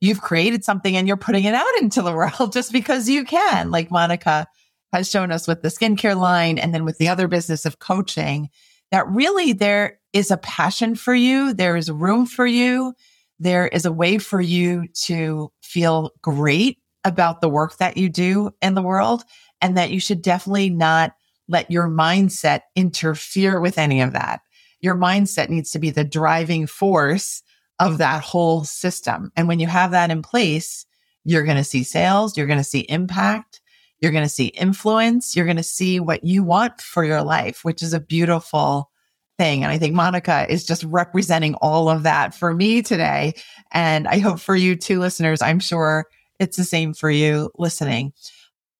you've 0.00 0.22
created 0.22 0.64
something 0.64 0.96
and 0.96 1.06
you're 1.06 1.16
putting 1.16 1.44
it 1.44 1.54
out 1.54 1.74
into 1.80 2.02
the 2.02 2.12
world 2.14 2.52
just 2.52 2.72
because 2.72 3.08
you 3.08 3.24
can, 3.24 3.70
like 3.70 3.90
Monica 3.90 4.46
has 4.92 5.10
shown 5.10 5.30
us 5.30 5.46
with 5.46 5.62
the 5.62 5.68
skincare 5.68 6.16
line 6.16 6.58
and 6.58 6.74
then 6.74 6.84
with 6.84 6.98
the 6.98 7.08
other 7.08 7.28
business 7.28 7.64
of 7.64 7.78
coaching, 7.78 8.48
that 8.90 9.06
really 9.08 9.52
there 9.52 10.00
is 10.12 10.30
a 10.30 10.36
passion 10.36 10.94
for 10.94 11.14
you. 11.14 11.54
There 11.54 11.76
is 11.76 11.90
room 11.90 12.26
for 12.26 12.46
you 12.46 12.94
there 13.40 13.66
is 13.66 13.86
a 13.86 13.92
way 13.92 14.18
for 14.18 14.40
you 14.40 14.86
to 15.06 15.50
feel 15.62 16.12
great 16.22 16.78
about 17.04 17.40
the 17.40 17.48
work 17.48 17.78
that 17.78 17.96
you 17.96 18.10
do 18.10 18.50
in 18.60 18.74
the 18.74 18.82
world 18.82 19.24
and 19.62 19.76
that 19.76 19.90
you 19.90 19.98
should 19.98 20.20
definitely 20.20 20.68
not 20.68 21.14
let 21.50 21.70
your 21.70 21.88
mindset 21.88 22.60
interfere 22.76 23.60
with 23.60 23.76
any 23.76 24.00
of 24.00 24.12
that. 24.12 24.40
Your 24.80 24.94
mindset 24.94 25.50
needs 25.50 25.70
to 25.72 25.78
be 25.78 25.90
the 25.90 26.04
driving 26.04 26.66
force 26.66 27.42
of 27.80 27.98
that 27.98 28.22
whole 28.22 28.64
system. 28.64 29.32
And 29.36 29.48
when 29.48 29.58
you 29.58 29.66
have 29.66 29.90
that 29.90 30.10
in 30.10 30.22
place, 30.22 30.86
you're 31.24 31.44
going 31.44 31.56
to 31.56 31.64
see 31.64 31.82
sales, 31.82 32.36
you're 32.36 32.46
going 32.46 32.58
to 32.58 32.64
see 32.64 32.80
impact, 32.80 33.60
you're 34.00 34.12
going 34.12 34.24
to 34.24 34.30
see 34.30 34.46
influence, 34.46 35.34
you're 35.34 35.44
going 35.44 35.56
to 35.56 35.62
see 35.62 36.00
what 36.00 36.24
you 36.24 36.44
want 36.44 36.80
for 36.80 37.04
your 37.04 37.22
life, 37.22 37.64
which 37.64 37.82
is 37.82 37.92
a 37.92 38.00
beautiful 38.00 38.90
thing. 39.36 39.64
And 39.64 39.72
I 39.72 39.78
think 39.78 39.94
Monica 39.94 40.46
is 40.48 40.64
just 40.64 40.84
representing 40.84 41.54
all 41.56 41.88
of 41.88 42.04
that 42.04 42.34
for 42.34 42.54
me 42.54 42.80
today. 42.80 43.34
And 43.72 44.06
I 44.06 44.18
hope 44.18 44.38
for 44.38 44.54
you 44.54 44.76
too, 44.76 45.00
listeners, 45.00 45.42
I'm 45.42 45.60
sure 45.60 46.06
it's 46.38 46.56
the 46.56 46.64
same 46.64 46.94
for 46.94 47.10
you 47.10 47.50
listening. 47.58 48.12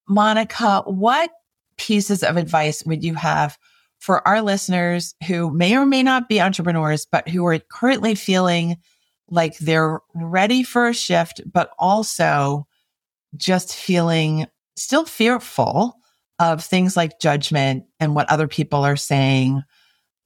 Monica, 0.09 0.83
what 0.87 1.31
pieces 1.81 2.23
of 2.23 2.37
advice 2.37 2.85
would 2.85 3.03
you 3.03 3.15
have 3.15 3.59
for 3.99 4.27
our 4.29 4.43
listeners 4.43 5.15
who 5.27 5.51
may 5.51 5.75
or 5.75 5.87
may 5.87 6.03
not 6.03 6.29
be 6.29 6.41
entrepreneurs, 6.41 7.07
but 7.11 7.27
who 7.27 7.47
are 7.47 7.59
currently 7.59 8.15
feeling 8.15 8.77
like 9.31 9.57
they're 9.59 10.01
ready 10.15 10.63
for 10.63 10.89
a 10.89 10.95
shift, 10.95 11.41
but 11.51 11.71
also 11.79 12.67
just 13.35 13.75
feeling 13.75 14.47
still 14.77 15.07
fearful 15.07 15.95
of 16.39 16.63
things 16.63 16.97
like 16.97 17.19
judgment 17.19 17.85
and 17.99 18.15
what 18.15 18.31
other 18.31 18.47
people 18.47 18.85
are 18.85 18.97
saying 18.97 19.63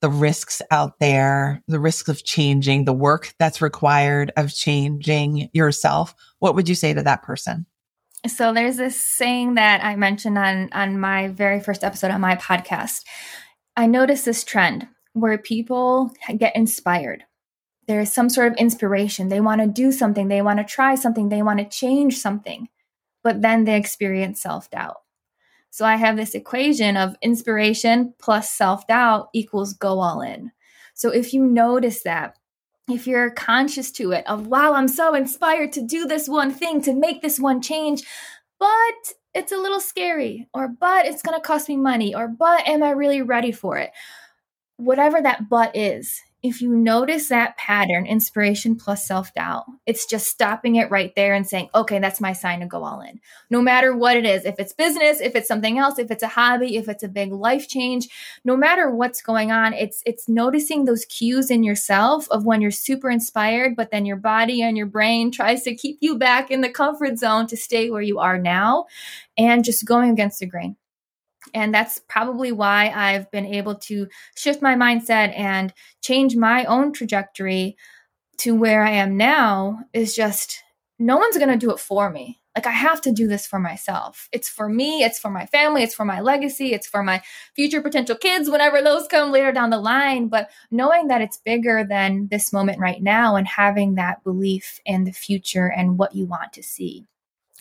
the 0.00 0.10
risks 0.10 0.60
out 0.70 0.98
there, 0.98 1.62
the 1.66 1.80
risks 1.80 2.10
of 2.10 2.24
changing, 2.24 2.84
the 2.84 2.92
work 2.92 3.32
that's 3.38 3.62
required 3.62 4.30
of 4.36 4.52
changing 4.52 5.48
yourself, 5.54 6.14
what 6.40 6.54
would 6.54 6.68
you 6.68 6.74
say 6.74 6.92
to 6.92 7.02
that 7.02 7.22
person? 7.22 7.64
So 8.26 8.54
there's 8.54 8.76
this 8.76 8.98
saying 8.98 9.54
that 9.54 9.84
I 9.84 9.96
mentioned 9.96 10.38
on 10.38 10.70
on 10.72 10.98
my 10.98 11.28
very 11.28 11.60
first 11.60 11.84
episode 11.84 12.10
on 12.10 12.20
my 12.20 12.36
podcast. 12.36 13.04
I 13.76 13.86
noticed 13.86 14.24
this 14.24 14.44
trend 14.44 14.88
where 15.12 15.36
people 15.36 16.10
get 16.36 16.56
inspired. 16.56 17.24
There 17.86 18.00
is 18.00 18.12
some 18.12 18.30
sort 18.30 18.50
of 18.52 18.58
inspiration. 18.58 19.28
They 19.28 19.40
want 19.40 19.60
to 19.60 19.66
do 19.66 19.92
something, 19.92 20.28
they 20.28 20.42
want 20.42 20.58
to 20.58 20.64
try 20.64 20.94
something, 20.94 21.28
they 21.28 21.42
want 21.42 21.58
to 21.58 21.68
change 21.68 22.16
something, 22.16 22.68
but 23.22 23.42
then 23.42 23.64
they 23.64 23.76
experience 23.76 24.40
self-doubt. 24.40 24.96
So 25.70 25.84
I 25.84 25.96
have 25.96 26.16
this 26.16 26.34
equation 26.34 26.96
of 26.96 27.16
inspiration 27.20 28.14
plus 28.18 28.50
self 28.50 28.86
doubt 28.86 29.28
equals 29.34 29.74
go 29.74 30.00
all 30.00 30.22
in. 30.22 30.52
So 30.94 31.10
if 31.10 31.34
you 31.34 31.44
notice 31.44 32.02
that, 32.04 32.36
if 32.88 33.06
you're 33.06 33.30
conscious 33.30 33.90
to 33.92 34.12
it, 34.12 34.26
of 34.26 34.46
wow, 34.46 34.74
I'm 34.74 34.88
so 34.88 35.14
inspired 35.14 35.72
to 35.72 35.82
do 35.82 36.06
this 36.06 36.28
one 36.28 36.52
thing, 36.52 36.82
to 36.82 36.94
make 36.94 37.22
this 37.22 37.40
one 37.40 37.62
change, 37.62 38.02
but 38.58 39.14
it's 39.34 39.52
a 39.52 39.56
little 39.56 39.80
scary, 39.80 40.48
or 40.52 40.68
but 40.68 41.06
it's 41.06 41.22
going 41.22 41.38
to 41.38 41.46
cost 41.46 41.68
me 41.68 41.76
money, 41.76 42.14
or 42.14 42.28
but 42.28 42.66
am 42.68 42.82
I 42.82 42.90
really 42.90 43.22
ready 43.22 43.52
for 43.52 43.78
it? 43.78 43.90
Whatever 44.76 45.20
that 45.22 45.48
but 45.48 45.74
is, 45.76 46.20
if 46.44 46.60
you 46.60 46.76
notice 46.76 47.28
that 47.30 47.56
pattern, 47.56 48.04
inspiration 48.04 48.76
plus 48.76 49.06
self 49.06 49.32
doubt, 49.32 49.64
it's 49.86 50.04
just 50.04 50.26
stopping 50.26 50.76
it 50.76 50.90
right 50.90 51.14
there 51.16 51.32
and 51.32 51.48
saying, 51.48 51.70
okay, 51.74 51.98
that's 51.98 52.20
my 52.20 52.34
sign 52.34 52.60
to 52.60 52.66
go 52.66 52.84
all 52.84 53.00
in. 53.00 53.18
No 53.48 53.62
matter 53.62 53.96
what 53.96 54.18
it 54.18 54.26
is, 54.26 54.44
if 54.44 54.56
it's 54.58 54.74
business, 54.74 55.22
if 55.22 55.34
it's 55.34 55.48
something 55.48 55.78
else, 55.78 55.98
if 55.98 56.10
it's 56.10 56.22
a 56.22 56.28
hobby, 56.28 56.76
if 56.76 56.86
it's 56.86 57.02
a 57.02 57.08
big 57.08 57.32
life 57.32 57.66
change, 57.66 58.08
no 58.44 58.58
matter 58.58 58.90
what's 58.90 59.22
going 59.22 59.52
on, 59.52 59.72
it's 59.72 60.02
it's 60.04 60.28
noticing 60.28 60.84
those 60.84 61.06
cues 61.06 61.50
in 61.50 61.64
yourself 61.64 62.28
of 62.30 62.44
when 62.44 62.60
you're 62.60 62.70
super 62.70 63.08
inspired, 63.08 63.74
but 63.74 63.90
then 63.90 64.04
your 64.04 64.18
body 64.18 64.60
and 64.60 64.76
your 64.76 64.86
brain 64.86 65.30
tries 65.30 65.62
to 65.62 65.74
keep 65.74 65.96
you 66.02 66.18
back 66.18 66.50
in 66.50 66.60
the 66.60 66.68
comfort 66.68 67.18
zone 67.18 67.46
to 67.46 67.56
stay 67.56 67.88
where 67.88 68.02
you 68.02 68.18
are 68.18 68.36
now 68.36 68.84
and 69.38 69.64
just 69.64 69.86
going 69.86 70.10
against 70.10 70.40
the 70.40 70.46
grain. 70.46 70.76
And 71.52 71.74
that's 71.74 72.00
probably 72.08 72.52
why 72.52 72.90
I've 72.94 73.30
been 73.30 73.46
able 73.46 73.76
to 73.76 74.08
shift 74.36 74.62
my 74.62 74.74
mindset 74.74 75.38
and 75.38 75.72
change 76.00 76.36
my 76.36 76.64
own 76.64 76.92
trajectory 76.92 77.76
to 78.38 78.54
where 78.54 78.84
I 78.84 78.90
am 78.90 79.16
now 79.16 79.80
is 79.92 80.14
just 80.14 80.62
no 80.98 81.16
one's 81.18 81.36
going 81.36 81.50
to 81.50 81.56
do 81.56 81.72
it 81.72 81.78
for 81.78 82.10
me. 82.10 82.40
Like 82.56 82.66
I 82.66 82.70
have 82.70 83.00
to 83.02 83.12
do 83.12 83.26
this 83.26 83.46
for 83.46 83.58
myself. 83.58 84.28
It's 84.30 84.48
for 84.48 84.68
me, 84.68 85.02
it's 85.02 85.18
for 85.18 85.28
my 85.28 85.44
family, 85.46 85.82
it's 85.82 85.94
for 85.94 86.04
my 86.04 86.20
legacy, 86.20 86.72
it's 86.72 86.86
for 86.86 87.02
my 87.02 87.20
future 87.56 87.82
potential 87.82 88.16
kids 88.16 88.48
whenever 88.48 88.80
those 88.80 89.08
come 89.08 89.32
later 89.32 89.50
down 89.50 89.70
the 89.70 89.78
line, 89.78 90.28
but 90.28 90.50
knowing 90.70 91.08
that 91.08 91.20
it's 91.20 91.38
bigger 91.38 91.84
than 91.84 92.28
this 92.30 92.52
moment 92.52 92.78
right 92.78 93.02
now 93.02 93.34
and 93.34 93.48
having 93.48 93.96
that 93.96 94.22
belief 94.22 94.80
in 94.86 95.02
the 95.02 95.12
future 95.12 95.66
and 95.66 95.98
what 95.98 96.14
you 96.14 96.26
want 96.26 96.52
to 96.52 96.62
see. 96.62 97.06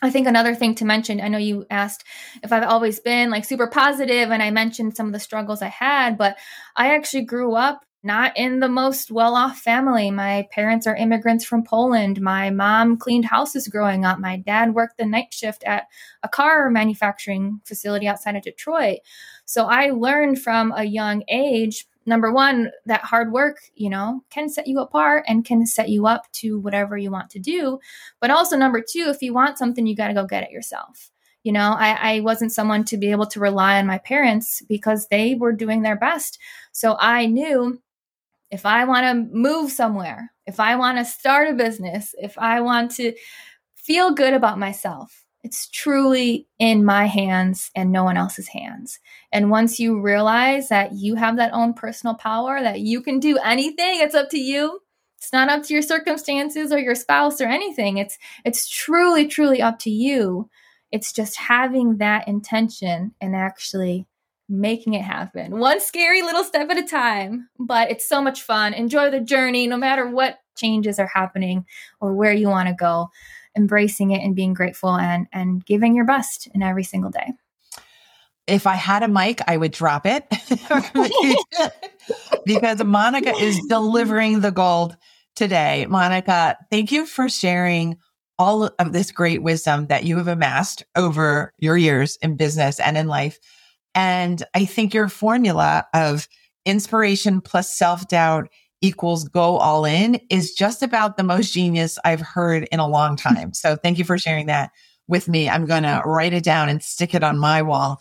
I 0.04 0.10
think 0.10 0.28
another 0.28 0.54
thing 0.54 0.76
to 0.76 0.86
mention, 0.86 1.22
I 1.22 1.30
know 1.30 1.38
you 1.38 1.66
asked 1.70 2.04
if 2.44 2.52
I've 2.52 2.68
always 2.68 3.00
been 3.00 3.30
like 3.30 3.46
super 3.46 3.68
positive, 3.68 4.32
and 4.32 4.44
I 4.44 4.52
mentioned 4.52 4.98
some 4.98 5.08
of 5.08 5.14
the 5.14 5.20
struggles 5.20 5.62
I 5.62 5.70
had, 5.70 6.18
but 6.18 6.38
I 6.76 6.94
actually 6.94 7.24
grew 7.24 7.56
up 7.56 7.86
not 8.04 8.36
in 8.36 8.60
the 8.60 8.68
most 8.68 9.12
well 9.12 9.34
off 9.34 9.60
family. 9.60 10.12
My 10.12 10.46
parents 10.52 10.86
are 10.88 10.96
immigrants 10.96 11.46
from 11.46 11.64
Poland. 11.64 12.20
My 12.20 12.50
mom 12.50 12.98
cleaned 12.98 13.24
houses 13.24 13.70
growing 13.70 14.04
up. 14.04 14.20
My 14.20 14.36
dad 14.36 14.76
worked 14.76 14.98
the 14.98 15.06
night 15.06 15.34
shift 15.34 15.64
at 15.64 15.88
a 16.22 16.28
car 16.28 16.70
manufacturing 16.70 17.62
facility 17.64 18.06
outside 18.06 18.36
of 18.36 18.44
Detroit. 18.44 19.00
So 19.46 19.68
I 19.68 19.92
learned 19.92 20.42
from 20.42 20.74
a 20.76 20.84
young 20.84 21.24
age 21.30 21.86
number 22.06 22.32
one, 22.32 22.72
that 22.86 23.02
hard 23.02 23.32
work, 23.32 23.60
you 23.76 23.90
know, 23.90 24.24
can 24.30 24.50
set 24.50 24.68
you 24.68 24.80
apart 24.80 25.26
and 25.28 25.46
can 25.46 25.66
set 25.66 25.90
you 25.90 26.06
up 26.06 26.32
to 26.34 26.60
whatever 26.60 26.98
you 26.98 27.12
want 27.12 27.30
to 27.32 27.40
do. 27.40 27.80
But 28.20 28.32
also, 28.32 28.58
number 28.58 28.82
two, 28.82 29.06
if 29.08 29.22
you 29.22 29.34
want 29.34 29.58
something, 29.58 29.86
you 29.86 29.96
got 29.96 30.08
to 30.10 30.14
go 30.14 30.26
get 30.26 30.44
it 30.44 30.52
yourself. 30.52 31.12
You 31.44 31.52
know, 31.52 31.76
I, 31.78 32.16
I 32.16 32.20
wasn't 32.22 32.54
someone 32.54 32.86
to 32.86 32.98
be 32.98 33.12
able 33.12 33.28
to 33.28 33.40
rely 33.40 33.78
on 33.78 33.86
my 33.86 33.98
parents 33.98 34.62
because 34.68 35.08
they 35.08 35.36
were 35.36 35.52
doing 35.52 35.82
their 35.82 35.98
best. 35.98 36.40
So 36.72 36.96
I 37.00 37.26
knew 37.26 37.82
if 38.50 38.66
I 38.66 38.86
want 38.86 39.06
to 39.06 39.36
move 39.36 39.72
somewhere, 39.72 40.32
if 40.46 40.60
I 40.60 40.76
want 40.76 41.00
to 41.00 41.06
start 41.06 41.50
a 41.50 41.54
business, 41.54 42.16
if 42.22 42.38
I 42.38 42.62
want 42.62 42.92
to 42.92 43.14
feel 43.76 44.14
good 44.14 44.34
about 44.34 44.60
myself, 44.60 45.23
it's 45.44 45.68
truly 45.68 46.48
in 46.58 46.86
my 46.86 47.06
hands 47.06 47.70
and 47.76 47.92
no 47.92 48.04
one 48.06 48.16
else's 48.16 48.48
hands. 48.48 49.00
And 49.32 49.52
once 49.52 49.78
you 49.78 50.00
realize 50.00 50.70
that 50.70 50.94
you 50.94 51.16
have 51.16 51.36
that 51.36 51.54
own 51.54 51.74
personal 51.74 52.16
power, 52.16 52.62
that 52.62 52.80
you 52.80 53.02
can 53.02 53.20
do 53.20 53.38
anything, 53.38 54.00
it's 54.00 54.16
up 54.16 54.30
to 54.30 54.40
you. 54.40 54.80
It's 55.18 55.34
not 55.34 55.50
up 55.50 55.64
to 55.64 55.74
your 55.74 55.82
circumstances 55.82 56.72
or 56.72 56.80
your 56.80 56.96
spouse 56.96 57.42
or 57.42 57.46
anything. 57.46 57.98
It's 57.98 58.18
it's 58.46 58.70
truly 58.70 59.28
truly 59.28 59.62
up 59.62 59.80
to 59.80 59.90
you. 59.90 60.50
It's 60.92 61.12
just 61.12 61.38
having 61.38 61.98
that 61.98 62.28
intention 62.28 63.14
and 63.20 63.36
actually 63.36 64.08
making 64.50 64.94
it 64.94 65.02
happen. 65.02 65.60
One 65.60 65.80
scary 65.80 66.22
little 66.22 66.44
step 66.44 66.70
at 66.70 66.78
a 66.78 66.86
time, 66.86 67.50
but 67.60 67.90
it's 67.90 68.08
so 68.08 68.22
much 68.22 68.42
fun. 68.42 68.74
Enjoy 68.74 69.10
the 69.10 69.20
journey 69.20 69.68
no 69.68 69.78
matter 69.78 70.10
what 70.10 70.40
changes 70.58 71.00
are 71.00 71.08
happening 71.08 71.66
or 72.00 72.14
where 72.14 72.34
you 72.34 72.50
want 72.50 72.70
to 72.70 72.76
go. 72.76 73.10
Embracing 73.58 74.12
it 74.12 74.24
and 74.24 74.36
being 74.36 74.54
grateful 74.54 74.96
and 74.96 75.28
and 75.32 75.66
giving 75.66 75.96
your 75.96 76.06
best 76.06 76.48
in 76.54 76.64
every 76.64 76.84
single 76.84 77.12
day. 77.12 77.34
If 78.46 78.68
I 78.68 78.76
had 78.76 79.04
a 79.04 79.08
mic, 79.08 79.40
I 79.48 79.56
would 79.56 79.72
drop 79.72 80.06
it 80.06 80.26
because 82.46 82.84
Monica 82.84 83.34
is 83.36 83.60
delivering 83.70 84.42
the 84.42 84.52
gold 84.52 84.98
today. 85.36 85.86
Monica, 85.88 86.58
thank 86.70 86.92
you 86.92 87.06
for 87.06 87.30
sharing 87.30 87.98
all 88.38 88.70
of 88.80 88.92
this 88.92 89.12
great 89.12 89.42
wisdom 89.42 89.88
that 89.88 90.04
you 90.04 90.18
have 90.18 90.28
amassed 90.28 90.84
over 90.96 91.54
your 91.58 91.78
years 91.78 92.18
in 92.22 92.36
business 92.36 92.80
and 92.80 92.98
in 92.98 93.08
life. 93.08 93.40
And 93.96 94.44
I 94.54 94.66
think 94.66 94.94
your 94.94 95.08
formula 95.08 95.86
of 95.94 96.28
inspiration 96.66 97.42
plus 97.42 97.76
self 97.76 98.08
doubt 98.08 98.50
equals 98.84 99.24
go 99.24 99.58
all 99.58 99.86
in 99.86 100.20
is 100.30 100.54
just 100.54 100.84
about 100.84 101.18
the 101.18 101.24
most 101.24 101.54
genius 101.54 101.98
I've 102.04 102.22
heard 102.22 102.68
in 102.72 102.80
a 102.80 102.88
long 102.88 103.16
time. 103.16 103.54
So 103.54 103.76
thank 103.78 103.98
you 103.98 104.04
for 104.04 104.18
sharing 104.20 104.46
that 104.48 104.72
with 105.08 105.28
me. 105.28 105.50
I'm 105.50 105.66
going 105.66 105.84
to 105.84 106.02
write 106.06 106.34
it 106.34 106.44
down 106.44 106.70
and 106.70 106.84
stick 106.84 107.16
it 107.16 107.24
on 107.24 107.40
my 107.40 107.62
wall. 107.62 108.00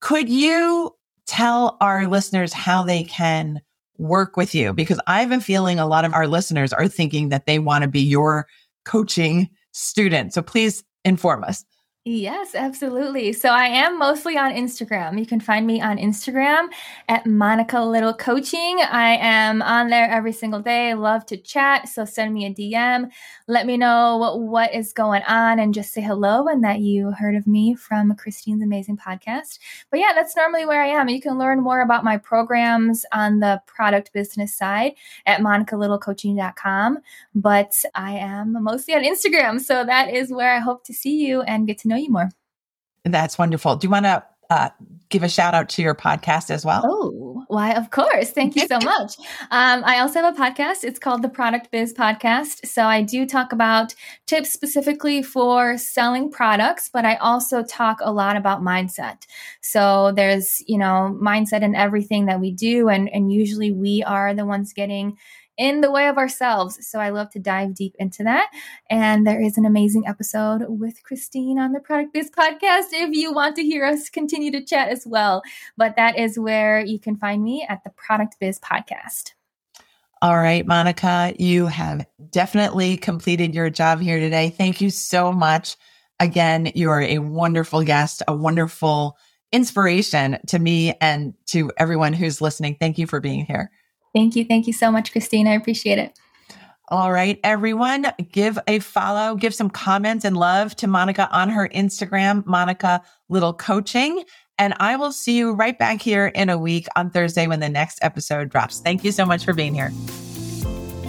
Could 0.00 0.28
you 0.28 0.94
tell 1.26 1.76
our 1.80 2.06
listeners 2.06 2.52
how 2.52 2.84
they 2.84 3.02
can 3.04 3.60
work 3.98 4.36
with 4.36 4.54
you? 4.54 4.72
Because 4.72 5.00
I 5.08 5.20
have 5.20 5.32
a 5.32 5.40
feeling 5.40 5.78
a 5.78 5.86
lot 5.86 6.04
of 6.04 6.14
our 6.14 6.28
listeners 6.28 6.72
are 6.72 6.88
thinking 6.88 7.28
that 7.28 7.46
they 7.46 7.58
want 7.58 7.82
to 7.82 7.88
be 7.88 8.00
your 8.00 8.46
coaching 8.84 9.50
student. 9.72 10.34
So 10.34 10.40
please 10.40 10.84
inform 11.04 11.42
us. 11.42 11.64
Yes, 12.04 12.56
absolutely. 12.56 13.32
So 13.32 13.50
I 13.50 13.66
am 13.66 13.96
mostly 13.96 14.36
on 14.36 14.50
Instagram. 14.50 15.20
You 15.20 15.24
can 15.24 15.38
find 15.38 15.64
me 15.64 15.80
on 15.80 15.98
Instagram 15.98 16.66
at 17.08 17.26
Monica 17.26 17.78
Little 17.78 18.12
Coaching. 18.12 18.80
I 18.80 19.16
am 19.18 19.62
on 19.62 19.88
there 19.88 20.10
every 20.10 20.32
single 20.32 20.58
day. 20.58 20.90
I 20.90 20.94
love 20.94 21.24
to 21.26 21.36
chat. 21.36 21.88
So 21.88 22.04
send 22.04 22.34
me 22.34 22.46
a 22.46 22.52
DM. 22.52 23.08
Let 23.46 23.66
me 23.66 23.76
know 23.76 24.16
what, 24.16 24.40
what 24.40 24.74
is 24.74 24.92
going 24.92 25.22
on 25.28 25.60
and 25.60 25.72
just 25.72 25.92
say 25.92 26.00
hello 26.00 26.48
and 26.48 26.64
that 26.64 26.80
you 26.80 27.12
heard 27.12 27.36
of 27.36 27.46
me 27.46 27.76
from 27.76 28.12
Christine's 28.16 28.64
Amazing 28.64 28.96
Podcast. 28.96 29.60
But 29.88 30.00
yeah, 30.00 30.10
that's 30.12 30.34
normally 30.34 30.66
where 30.66 30.82
I 30.82 30.88
am. 30.88 31.08
You 31.08 31.20
can 31.20 31.38
learn 31.38 31.60
more 31.60 31.82
about 31.82 32.02
my 32.02 32.16
programs 32.16 33.04
on 33.12 33.38
the 33.38 33.62
product 33.66 34.12
business 34.12 34.52
side 34.52 34.94
at 35.24 35.40
monicalittlecoaching.com. 35.40 36.98
But 37.36 37.74
I 37.94 38.14
am 38.14 38.60
mostly 38.60 38.94
on 38.94 39.04
Instagram. 39.04 39.60
So 39.60 39.84
that 39.84 40.12
is 40.12 40.32
where 40.32 40.52
I 40.52 40.58
hope 40.58 40.82
to 40.86 40.92
see 40.92 41.24
you 41.24 41.42
and 41.42 41.64
get 41.64 41.78
to 41.78 41.91
know 41.91 41.91
know 41.92 41.98
you 41.98 42.10
more. 42.10 42.30
That's 43.04 43.38
wonderful. 43.38 43.76
Do 43.76 43.86
you 43.86 43.90
want 43.90 44.06
to 44.06 44.24
uh, 44.50 44.68
give 45.08 45.22
a 45.22 45.28
shout 45.28 45.54
out 45.54 45.68
to 45.70 45.82
your 45.82 45.94
podcast 45.94 46.50
as 46.50 46.64
well? 46.64 46.82
Oh, 46.84 47.44
why, 47.48 47.72
of 47.72 47.90
course. 47.90 48.30
Thank 48.30 48.54
you 48.56 48.66
so 48.66 48.78
much. 48.82 49.16
Um, 49.50 49.82
I 49.84 49.98
also 49.98 50.20
have 50.20 50.36
a 50.36 50.40
podcast. 50.40 50.84
It's 50.84 50.98
called 50.98 51.22
the 51.22 51.28
Product 51.28 51.70
Biz 51.70 51.94
Podcast. 51.94 52.66
So 52.66 52.84
I 52.84 53.02
do 53.02 53.26
talk 53.26 53.52
about 53.52 53.94
tips 54.26 54.52
specifically 54.52 55.22
for 55.22 55.78
selling 55.78 56.30
products, 56.30 56.90
but 56.92 57.04
I 57.04 57.16
also 57.16 57.62
talk 57.62 57.98
a 58.00 58.12
lot 58.12 58.36
about 58.36 58.62
mindset. 58.62 59.26
So 59.60 60.12
there's, 60.14 60.62
you 60.66 60.78
know, 60.78 61.16
mindset 61.20 61.62
in 61.62 61.74
everything 61.74 62.26
that 62.26 62.40
we 62.40 62.52
do. 62.52 62.88
And, 62.88 63.08
and 63.08 63.32
usually 63.32 63.72
we 63.72 64.02
are 64.02 64.34
the 64.34 64.46
ones 64.46 64.72
getting 64.72 65.16
in 65.56 65.80
the 65.80 65.90
way 65.90 66.08
of 66.08 66.18
ourselves. 66.18 66.86
So 66.86 66.98
I 66.98 67.10
love 67.10 67.30
to 67.30 67.38
dive 67.38 67.74
deep 67.74 67.94
into 67.98 68.22
that. 68.24 68.50
And 68.90 69.26
there 69.26 69.40
is 69.40 69.58
an 69.58 69.66
amazing 69.66 70.06
episode 70.06 70.64
with 70.68 71.02
Christine 71.02 71.58
on 71.58 71.72
the 71.72 71.80
Product 71.80 72.12
Biz 72.12 72.30
podcast 72.30 72.88
if 72.92 73.14
you 73.14 73.32
want 73.32 73.56
to 73.56 73.62
hear 73.62 73.84
us 73.84 74.08
continue 74.08 74.50
to 74.52 74.64
chat 74.64 74.88
as 74.88 75.06
well. 75.06 75.42
But 75.76 75.96
that 75.96 76.18
is 76.18 76.38
where 76.38 76.80
you 76.80 76.98
can 76.98 77.16
find 77.16 77.42
me 77.42 77.66
at 77.68 77.84
the 77.84 77.90
Product 77.90 78.36
Biz 78.40 78.60
podcast. 78.60 79.32
All 80.22 80.36
right, 80.36 80.64
Monica, 80.64 81.34
you 81.38 81.66
have 81.66 82.06
definitely 82.30 82.96
completed 82.96 83.54
your 83.54 83.70
job 83.70 84.00
here 84.00 84.20
today. 84.20 84.50
Thank 84.50 84.80
you 84.80 84.88
so 84.88 85.32
much. 85.32 85.76
Again, 86.20 86.70
you 86.76 86.90
are 86.90 87.02
a 87.02 87.18
wonderful 87.18 87.82
guest, 87.82 88.22
a 88.28 88.36
wonderful 88.36 89.18
inspiration 89.50 90.38
to 90.46 90.58
me 90.60 90.94
and 91.00 91.34
to 91.46 91.72
everyone 91.76 92.12
who's 92.12 92.40
listening. 92.40 92.76
Thank 92.78 92.98
you 92.98 93.08
for 93.08 93.20
being 93.20 93.44
here. 93.44 93.72
Thank 94.14 94.36
you. 94.36 94.44
Thank 94.44 94.66
you 94.66 94.72
so 94.72 94.90
much, 94.90 95.12
Christine. 95.12 95.46
I 95.46 95.54
appreciate 95.54 95.98
it. 95.98 96.18
All 96.88 97.10
right, 97.10 97.40
everyone, 97.42 98.06
give 98.32 98.58
a 98.68 98.78
follow, 98.80 99.34
give 99.34 99.54
some 99.54 99.70
comments 99.70 100.26
and 100.26 100.36
love 100.36 100.76
to 100.76 100.86
Monica 100.86 101.26
on 101.32 101.48
her 101.48 101.66
Instagram, 101.68 102.44
Monica 102.44 103.00
Little 103.30 103.54
Coaching. 103.54 104.24
And 104.58 104.74
I 104.78 104.96
will 104.96 105.12
see 105.12 105.38
you 105.38 105.52
right 105.52 105.78
back 105.78 106.02
here 106.02 106.26
in 106.26 106.50
a 106.50 106.58
week 106.58 106.86
on 106.94 107.08
Thursday 107.08 107.46
when 107.46 107.60
the 107.60 107.70
next 107.70 107.98
episode 108.02 108.50
drops. 108.50 108.80
Thank 108.80 109.04
you 109.04 109.12
so 109.12 109.24
much 109.24 109.44
for 109.44 109.54
being 109.54 109.74
here. 109.74 109.90